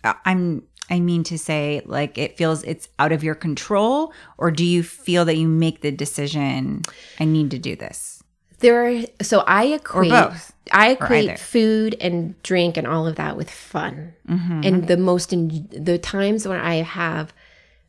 [0.04, 0.62] Uh, I'm.
[0.90, 4.82] I mean to say, like it feels it's out of your control, or do you
[4.82, 6.80] feel that you make the decision?
[7.20, 8.22] I need to do this,
[8.61, 10.52] There are, so I equate, both.
[10.72, 14.14] I equate food and drink and all of that with fun.
[14.28, 14.61] Mm-hmm.
[14.64, 17.32] And the most, in, the times when I have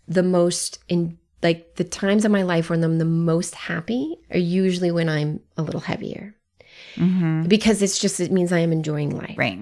[0.07, 4.37] the most, in like the times of my life when I'm the most happy are
[4.37, 6.35] usually when I'm a little heavier
[6.95, 7.43] mm-hmm.
[7.47, 9.37] because it's just, it means I am enjoying life.
[9.37, 9.57] Right.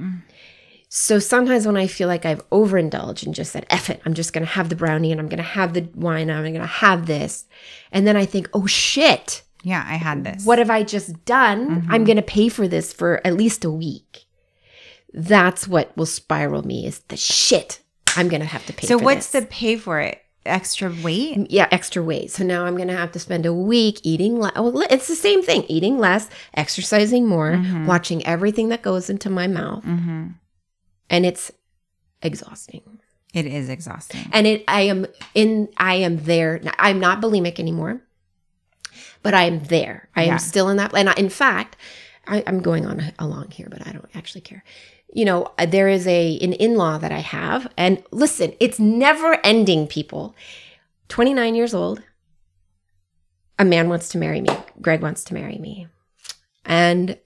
[0.90, 4.32] So sometimes when I feel like I've overindulged and just said, F it, I'm just
[4.32, 6.62] going to have the brownie and I'm going to have the wine and I'm going
[6.62, 7.46] to have this.
[7.92, 10.46] And then I think, oh shit, Yeah, I had this.
[10.46, 11.82] what have I just done?
[11.82, 11.92] Mm-hmm.
[11.92, 14.24] I'm going to pay for this for at least a week.
[15.14, 17.82] That's what will spiral me is the shit.
[18.16, 18.88] I'm going to have to pay for.
[18.88, 19.44] So what's this.
[19.44, 20.22] the pay for it?
[20.46, 21.52] Extra weight?
[21.52, 22.32] yeah, extra weight.
[22.32, 24.54] So now I'm going to have to spend a week eating less.
[24.56, 27.86] Oh, it's the same thing eating less, exercising more, Mhm.
[27.86, 29.84] watching everything that goes into my mouth.
[29.84, 30.28] Mm-hmm.
[31.10, 31.52] And it's
[32.22, 33.00] exhausting.
[33.34, 34.22] It is exhausting.
[34.32, 36.60] and it i am in i am there.
[36.80, 38.02] I'm not bulimic anymore
[39.22, 40.10] but i am there.
[40.16, 40.34] I Yeah.
[40.34, 41.76] am still in that and I, in fact
[42.26, 44.64] I, i'm going on along here but i don't actually care.
[45.14, 49.88] You know there is a an in-law that i have and listen it's never ending
[49.88, 50.34] people.
[51.10, 52.02] 29 years old.
[53.60, 54.50] A man wants to marry me.
[54.82, 55.88] Greg wants to marry me.
[56.66, 57.18] And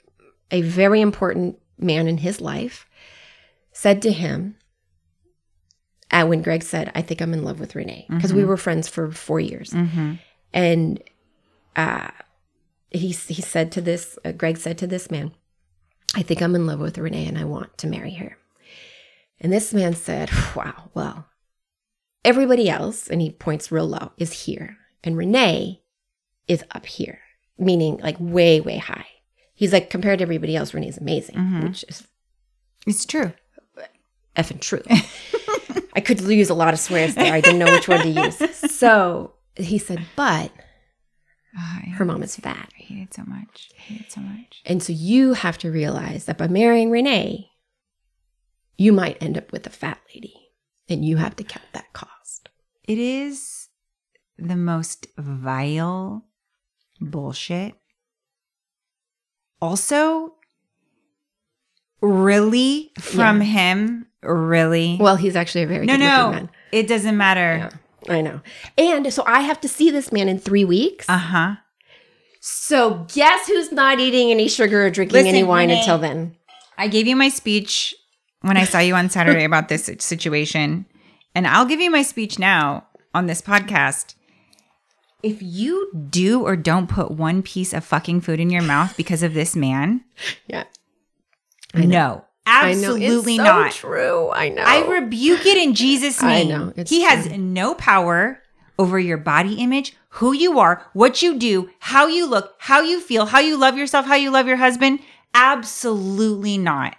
[0.51, 2.85] a very important man in his life
[3.81, 4.55] said to him
[6.11, 8.47] uh, when Greg said, I think I'm in love with Renee, because we Mhm.
[8.47, 9.71] were friends for four years.
[9.71, 10.13] Mm-hmm.
[10.53, 11.01] And
[11.75, 12.09] uh,
[12.91, 15.31] he, he said to this, uh, Greg said to this man,
[16.13, 18.37] I think I'm in love with Renee and I want to marry her.
[19.39, 21.25] And this man said, Wow, well,
[22.23, 24.77] everybody else, and he points real low, is here.
[25.03, 25.81] And Renee
[26.47, 27.19] is up here,
[27.57, 29.07] meaning like way, way high.
[29.55, 31.63] He's like, compared to everybody else, Renee's amazing, Mhm.
[31.63, 32.05] which is
[32.85, 33.31] It's true.
[34.35, 34.83] Effing true.
[35.93, 37.33] I could use a lot of swears there.
[37.33, 38.37] I didn't know which one to use.
[38.71, 40.51] So he said, but
[41.57, 42.69] Oh, her mom is fat.
[42.79, 43.71] I hate it so much.
[43.77, 44.61] I hate it so much.
[44.65, 47.49] And so you have to realize that by marrying Renee,
[48.77, 50.33] you might end up with a fat lady
[50.87, 52.49] and you have to count that cost.
[52.85, 53.67] It is
[54.37, 56.25] the most vile
[57.01, 57.75] bullshit.
[59.61, 60.35] Also,
[62.01, 64.97] really from him, really.
[64.99, 66.49] Well, he's actually a very no, no, man.
[66.71, 67.69] it doesn't matter.
[68.07, 68.41] Yeah, I know.
[68.77, 71.07] And so I have to see this man in three weeks.
[71.09, 71.55] Uh huh.
[72.39, 75.79] so guess who's not eating any sugar or drinking Listen, any wine Renee.
[75.81, 76.35] until then?
[76.77, 77.93] I gave you my speech
[78.41, 80.85] when I saw you on Saturday about this situation,
[81.35, 84.15] and I'll give you my speech now on this podcast.
[85.21, 89.21] If you do or don't put one piece of fucking food in your mouth because
[89.21, 90.03] of this man,
[90.47, 90.63] Yeah.
[91.73, 93.61] I no, absolutely I know.
[93.65, 93.93] It's so not.
[93.93, 94.29] true.
[94.31, 94.63] I know.
[94.65, 96.47] I rebuke it in Jesus' I name.
[96.49, 97.37] know, it's he has true.
[97.37, 98.41] no power
[98.79, 102.99] over your body image, who you are, what you do, how you look, how you
[102.99, 104.99] feel, how you love yourself, how you love your husband.
[105.33, 106.95] Absolutely not.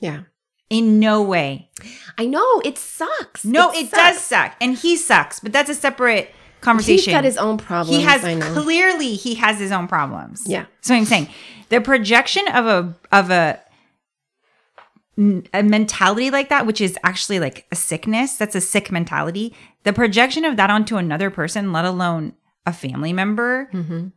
[0.00, 0.22] yeah.
[0.68, 1.68] In no way.
[2.16, 3.44] I know it sucks.
[3.44, 3.90] No, it, sucks.
[3.90, 4.54] does suck.
[4.60, 7.06] And he sucks, but that's a separate conversation.
[7.06, 7.96] He's got his own problems.
[7.96, 10.44] he has I clearly he has his own problems.
[10.46, 10.66] Yeah.
[10.80, 11.28] So I'm saying
[11.70, 13.60] the projection of a of a
[15.52, 19.54] a mentality like that, which is actually like a sickness, that's a sick mentality.
[19.84, 22.34] The projection of that onto another person, let alone
[22.66, 24.08] a family member, Mm-hmm.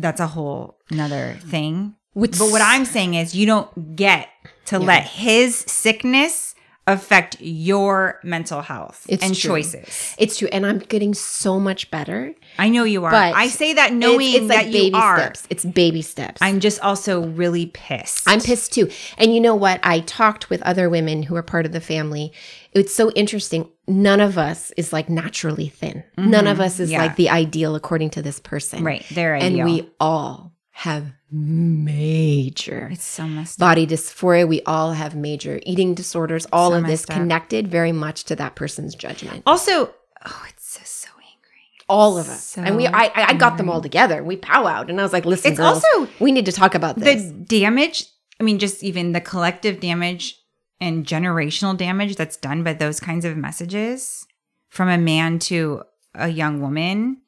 [0.00, 1.94] that's a whole another thing.
[2.14, 4.28] Which- but what I'm saying is you don't get
[4.66, 6.54] to let his sickness
[6.92, 9.50] affect your mental health It's and true.
[9.50, 10.14] choices.
[10.18, 12.34] It's true, and I'm getting so much better.
[12.58, 13.10] I know you are.
[13.10, 15.18] But I say that knowing it's, it's like that baby you are.
[15.18, 15.46] steps.
[15.50, 16.38] It's baby steps.
[16.42, 18.24] I'm just also really pissed.
[18.26, 18.90] I'm pissed too.
[19.18, 19.80] And you know what?
[19.82, 22.32] I talked with other women who are part of the family.
[22.72, 23.68] It's so interesting.
[23.86, 26.04] None of us is like naturally thin.
[26.16, 26.92] None of us is Mm-hmm.
[26.94, 27.02] Yeah.
[27.02, 28.82] like the ideal according to this person.
[28.84, 29.04] right.
[29.10, 33.66] They're And we all have major it's so messed up.
[33.66, 34.46] body dysphoria.
[34.46, 36.46] We all have major eating disorders.
[36.52, 37.10] All So of this up.
[37.16, 39.42] connected very much to that person's judgment.
[39.44, 39.86] Also,
[40.24, 41.64] oh, it's so so angry.
[41.88, 42.44] All of us.
[42.44, 44.22] So and we I, I got them all together.
[44.22, 44.88] We powwowed.
[44.88, 47.24] And I was like, listen, It's girls, also we need to talk about this.
[47.24, 48.04] The damage,
[48.38, 50.36] I mean, just even the collective damage
[50.80, 54.24] and generational damage that's done by those kinds of messages
[54.68, 55.82] from a man to
[56.14, 57.20] a young woman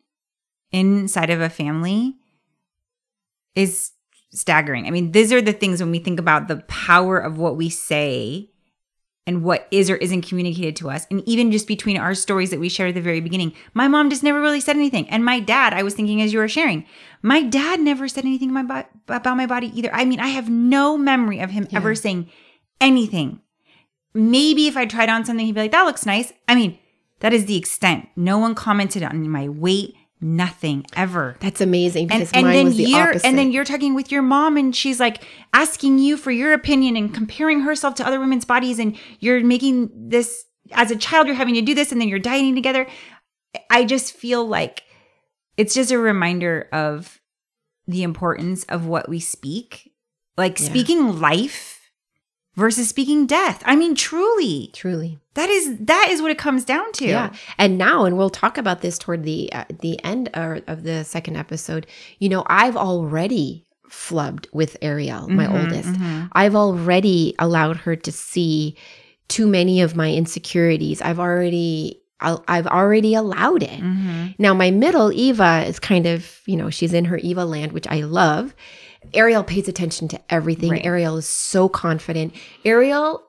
[0.70, 2.14] inside of a family
[3.54, 3.92] is
[4.32, 4.86] staggering.
[4.86, 7.68] I mean, these are the things when we think about the power of what we
[7.68, 8.50] say
[9.26, 11.06] and what is or isn't communicated to us.
[11.10, 14.10] And even just between our stories that we shared at the very beginning, my mom
[14.10, 15.08] just never really said anything.
[15.10, 16.86] And my dad, I was thinking as you were sharing,
[17.22, 19.92] my dad never said anything my about my body either.
[19.92, 22.30] I mean, I have no memory of him ever saying
[22.80, 23.40] anything.
[24.14, 26.32] Maybe if I tried on something, he'd be like, that looks nice.
[26.48, 26.78] I mean,
[27.20, 28.08] that is the extent.
[28.16, 32.64] No one commented on my weight, nothing ever That's amazing and, because and mine then
[32.66, 33.26] was the you're opposite.
[33.26, 36.96] and then you're talking with your mom and she's like asking you for your opinion
[36.96, 41.36] and comparing herself to other women's bodies and you're making this as a child you're
[41.36, 42.86] having to do this and then you're dieting together
[43.70, 44.82] i just feel like
[45.56, 47.20] it's just a reminder of
[47.86, 49.90] the importance of what we speak
[50.36, 50.66] like Yeah.
[50.66, 51.79] speaking life
[52.56, 55.18] versus speaking death i mean truly truly.
[55.34, 57.32] that is that is what it comes down to Yeah.
[57.58, 61.36] And now, and we'll talk about this toward the uh, the end of the second
[61.36, 61.86] episode.
[62.18, 65.88] You know, I've already flubbed with Ariel, my Mhm, oldest.
[65.92, 66.28] mhm.
[66.32, 68.76] I've already allowed her to see
[69.28, 71.00] too many of my insecurities.
[71.02, 73.80] I've already I've already allowed it.
[73.80, 74.34] Mhm.
[74.38, 77.86] Now, my middle, Eva, is kind of, you know, she's in her Eva land, which
[77.88, 78.54] I love.
[79.14, 80.70] Ariel pays attention to everything.
[80.70, 80.84] Right.
[80.84, 82.34] Ariel is so confident.
[82.64, 83.22] Ariel,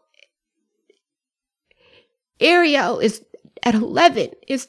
[2.40, 3.24] Ariel is
[3.64, 4.68] at 11, is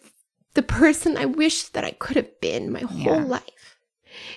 [0.55, 3.25] the person I wish that I could have been my whole Yeah.
[3.25, 3.79] life.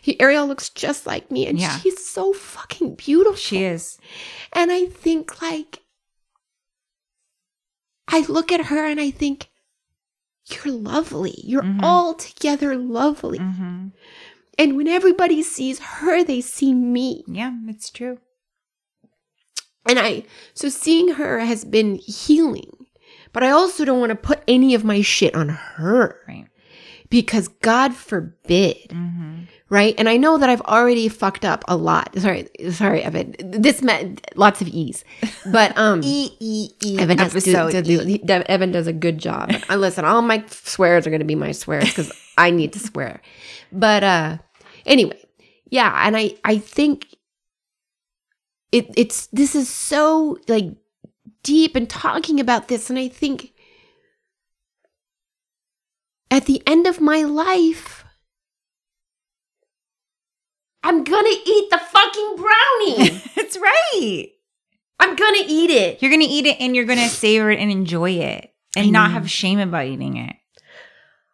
[0.01, 1.78] He, Ariel looks just like me, and Yeah.
[1.80, 3.36] she's so fucking beautiful.
[3.36, 3.97] she is
[4.53, 5.80] And I think, like,
[8.07, 9.49] I look at her and I think,
[10.47, 11.41] you're lovely.
[11.43, 11.84] You're Mhm.
[11.84, 13.39] altogether lovely.
[13.39, 13.91] Mhm.
[14.58, 17.24] And when everybody sees her, they see me.
[17.28, 18.20] yeah it's true
[19.88, 22.72] And I, so seeing her has been healing.
[23.34, 26.47] But I also don't want to put any of my shit on her right
[27.10, 29.43] because God forbid, mm-hmm.
[29.70, 29.95] right?
[29.97, 32.18] And I know that I've already fucked up a lot.
[32.18, 33.36] Sorry, sorry, Evan.
[33.39, 35.03] This meant lots of ease.
[35.45, 39.53] But, um, E E E Evan does, do, do- Evan does a good job.
[39.70, 43.22] Listen, all my swears are going to be my swears because I need to swear.
[43.76, 44.38] But uh
[44.86, 45.21] anyway,
[45.69, 47.15] yeah, and I I think
[48.71, 50.65] it it's this is so like
[51.43, 53.51] deep and talking about this, and I think
[56.32, 58.03] at the end of my life.
[60.84, 63.21] I'm gonna eat the fucking brownie.
[63.38, 64.28] It's right.
[64.99, 66.01] I'm gonna eat it.
[66.01, 69.30] You're gonna eat it and you're gonna savor it and enjoy it and not have
[69.30, 70.36] shame about eating it.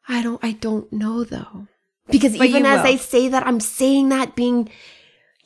[0.07, 1.67] I don't I don't know though.
[2.11, 2.93] Because But even as will.
[2.93, 4.69] I say that I'm saying that being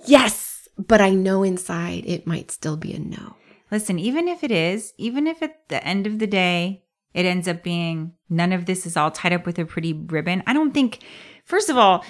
[0.05, 3.35] yes, but I know inside it might still be a no.
[3.71, 7.47] Listen, even if it is, even if at the end of the day it ends
[7.47, 10.73] up being none of this is all tied up with a pretty ribbon, I don't
[10.73, 10.99] think,
[11.45, 12.03] first of all,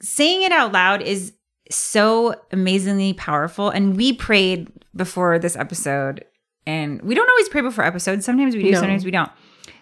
[0.00, 1.32] saying it out loud is
[1.70, 3.70] so amazingly powerful.
[3.70, 6.24] And we prayed before this episode,
[6.66, 8.24] and we don't always pray before episodes.
[8.24, 8.80] Sometimes we do, No.
[8.80, 9.30] sometimes we don't.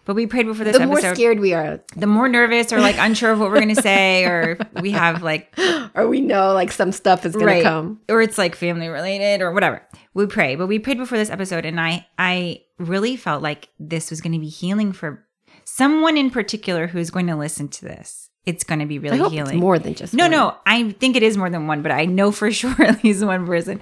[0.04, 1.14] But we prayed before this the more episode.
[1.14, 4.24] scared we are, the more nervous or like unsure of what we're going to say,
[4.24, 5.52] or we have like
[5.94, 8.00] or we know like some stuff is gonna come.
[8.08, 9.82] or it's like family related or whatever.
[10.12, 14.10] We pray, but we prayed before this episode, and I I really felt like this
[14.10, 15.24] was going to be healing for
[15.64, 18.28] someone in particular who is going to listen to this.
[18.44, 19.54] It's going to be really healing.
[19.54, 20.30] it's more than just no, one.
[20.32, 23.24] no, I think it is more than one, but I know for sure at least
[23.24, 23.80] one person,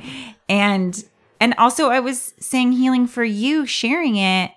[0.48, 1.02] and
[1.40, 4.52] And also, I was saying healing for you, sharing it.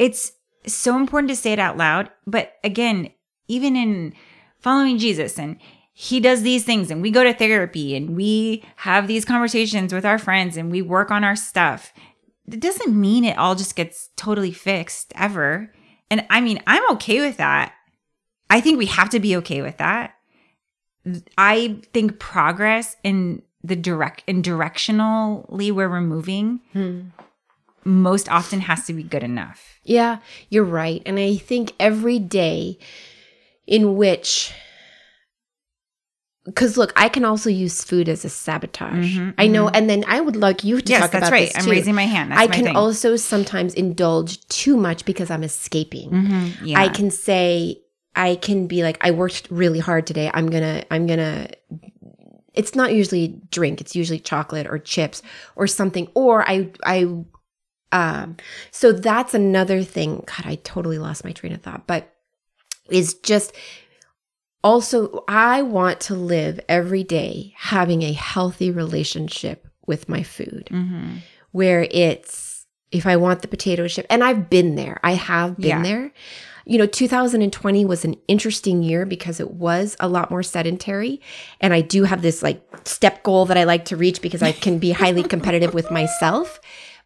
[0.00, 0.32] It's
[0.66, 2.10] so important to say it out loud.
[2.26, 3.10] But again,
[3.48, 4.14] even in
[4.58, 5.58] following Jesus and
[5.92, 10.06] he does these things and we go to therapy and we have these conversations with
[10.06, 11.92] our friends and we work on our stuff.
[12.50, 15.70] It doesn't mean it all just gets totally fixed ever.
[16.10, 17.74] And I mean, I'm okay with that.
[18.48, 20.14] I think we have to be okay with that.
[21.36, 27.00] I think progress in the direct and directionally where we're moving hmm.
[27.84, 29.78] Most often has to be good enough.
[29.84, 30.18] Yeah,
[30.48, 31.02] you're right.
[31.06, 32.78] And I think every day
[33.66, 34.52] in which
[36.44, 39.16] because look, I can also use food as a sabotage.
[39.16, 39.76] Mm-hmm, I know, mm-hmm.
[39.76, 41.52] and then I would like you to yes, talk that's about right.
[41.54, 42.32] I'm raising my hand.
[42.32, 42.76] That's I my can thing.
[42.76, 46.10] also sometimes indulge too much because I'm escaping.
[46.10, 46.80] Mm-hmm, yeah.
[46.80, 47.82] I can say,
[48.16, 50.30] I can be like, I worked really hard today.
[50.32, 51.48] I'm gonna, I'm gonna.
[52.54, 53.80] It's not usually drink.
[53.80, 55.22] It's usually chocolate or chips
[55.56, 56.08] or something.
[56.14, 57.06] Or I, I,
[57.92, 58.36] um.
[58.70, 60.24] So that's another thing.
[60.26, 61.86] God, I totally lost my train of thought.
[61.86, 62.14] But
[62.90, 63.52] is just
[64.62, 71.16] also, I want to live every day having a healthy relationship with my food mm-hmm.
[71.52, 75.68] where it's, if I want the potato chip, and I've been there, I have been
[75.68, 75.82] yeah.
[75.82, 76.12] there.
[76.66, 81.20] You know, 2020 was an interesting year because it was a lot more sedentary.
[81.60, 84.52] And I do have this like step goal that I like to reach because I
[84.52, 86.60] can be highly competitive with myself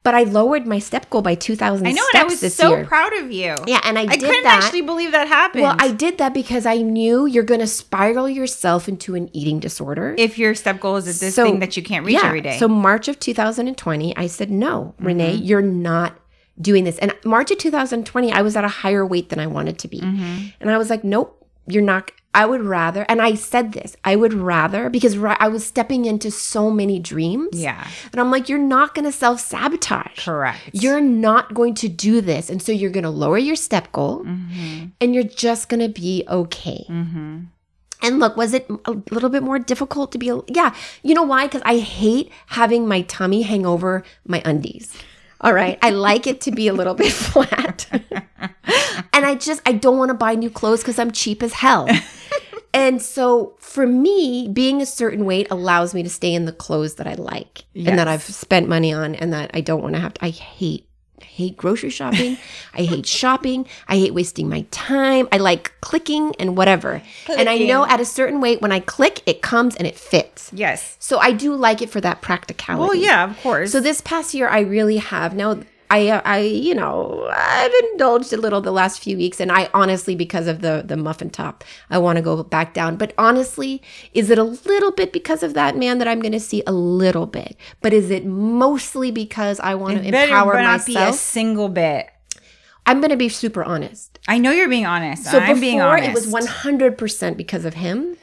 [0.05, 2.85] but I lowered my step goal by 2,000 I know, and I was so year.
[2.85, 3.55] proud of you.
[3.67, 4.63] Yeah, and I, I couldn't that.
[4.63, 5.63] actually believe that happened.
[5.63, 9.61] Well, I did that because I knew you're going to spiral yourself into an eating
[9.61, 10.15] disorder.
[10.19, 12.59] If your step goal is this so, thing that you can't reach yeah, every day.
[12.59, 15.07] So March of 2020, I said, no, mm-hmm.
[15.07, 16.19] Renee, you're not
[16.61, 16.99] doing this.
[16.99, 20.01] And March of 2020, I was at a higher weight than I wanted to be.
[20.01, 20.49] Mm-hmm.
[20.61, 24.17] And I was like, nope, you're not I would rather, and I said this, I
[24.17, 27.49] would rather because I was stepping into so many dreams.
[27.53, 27.87] Yeah.
[28.13, 30.25] And I'm like, you're not going to self sabotage.
[30.25, 30.59] Correct.
[30.73, 32.51] You're not going to do this.
[32.51, 34.87] And so you're going to lower your step goal mm-hmm.
[35.01, 36.85] and you're just going to be okay.
[36.89, 37.41] Mm-hmm.
[38.03, 40.31] And look, was it a little bit more difficult to be?
[40.49, 40.75] Yeah.
[41.03, 41.47] You know why?
[41.47, 44.95] Because I hate having my tummy hang over my undies.
[45.45, 45.79] All right.
[45.83, 47.87] I like it to be a little bit flat.
[47.93, 51.87] and I just, I don't want to buy new clothes because I'm cheap as hell.
[52.75, 56.95] and so for me, being a certain weight allows me to stay in the clothes
[56.95, 57.89] that I like yes.
[57.89, 60.31] and that I've spent money on and that I don't want to have to, I
[60.31, 60.89] hate
[61.21, 62.39] I hate grocery shopping.
[62.75, 63.67] I hate shopping.
[63.89, 65.29] I hate wasting my time.
[65.31, 67.03] I like clicking and whatever.
[67.25, 67.41] Clicking.
[67.41, 70.51] And I know at a certain weight, when I click, it comes and it fits.
[70.53, 70.97] Yes.
[70.99, 72.81] So I do like it for that practicality.
[72.83, 73.73] Well, yeah, of course.
[73.73, 75.35] So this past year, I really have.
[75.35, 75.61] Now,
[75.95, 79.71] I, uh, I, you know, I've indulged a little the last few weeks, and I
[79.73, 82.97] honestly, because of the the muffin top, I want to go back down.
[82.97, 83.81] But honestly,
[84.13, 86.73] is it a little bit because of that man that I'm going to see a
[86.73, 87.57] little bit?
[87.81, 90.87] But is it mostly because I want to empower myself?
[90.87, 92.11] Be a single bit.
[92.87, 94.19] I'm going to be super honest.
[94.27, 95.25] I know you're being honest.
[95.25, 98.17] So I'm before it was 100% because of him.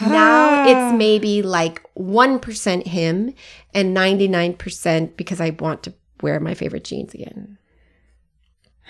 [0.00, 3.32] now it's maybe like 1% him
[3.72, 7.58] and 99% because I want to wear my favorite jeans again.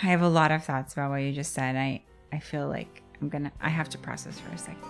[0.03, 1.77] I have a lot of thoughts about what you just said.
[1.77, 2.03] I
[2.33, 4.83] I feel like I'm gonna I have to process for a second.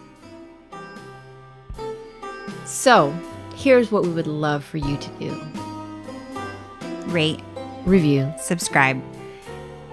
[2.64, 3.14] So,
[3.54, 5.40] here's what we would love for you to do.
[7.06, 7.40] Rate,
[7.84, 9.02] review, subscribe,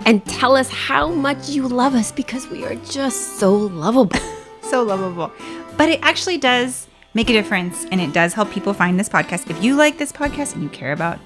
[0.06, 4.20] and tell us how much you love us because we are just so lovable.
[4.62, 5.32] so lovable.
[5.78, 9.50] But it actually does make a difference and it does help people find this podcast.
[9.50, 11.20] If you like this podcast and you care about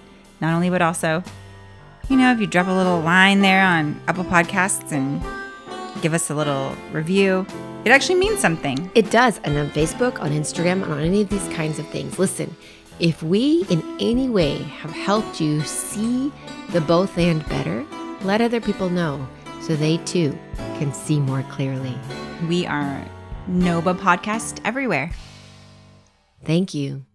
[0.43, 1.23] not only, but also,
[2.09, 5.23] you know, if you drop a little line there on Apple Podcasts and
[6.01, 7.47] give us a little review,
[7.85, 8.91] it actually means something.
[8.93, 9.39] It does.
[9.45, 12.19] And on Facebook, on Instagram, on any of these kinds of things.
[12.19, 12.53] Listen,
[12.99, 16.29] if we in any way have helped you see
[16.71, 17.85] the both and better,
[18.21, 19.25] let other people know
[19.61, 20.37] so they too
[20.77, 21.97] can see more clearly.
[22.49, 23.01] We are
[23.49, 25.11] Noba Podcast everywhere.
[26.43, 27.05] Thank you.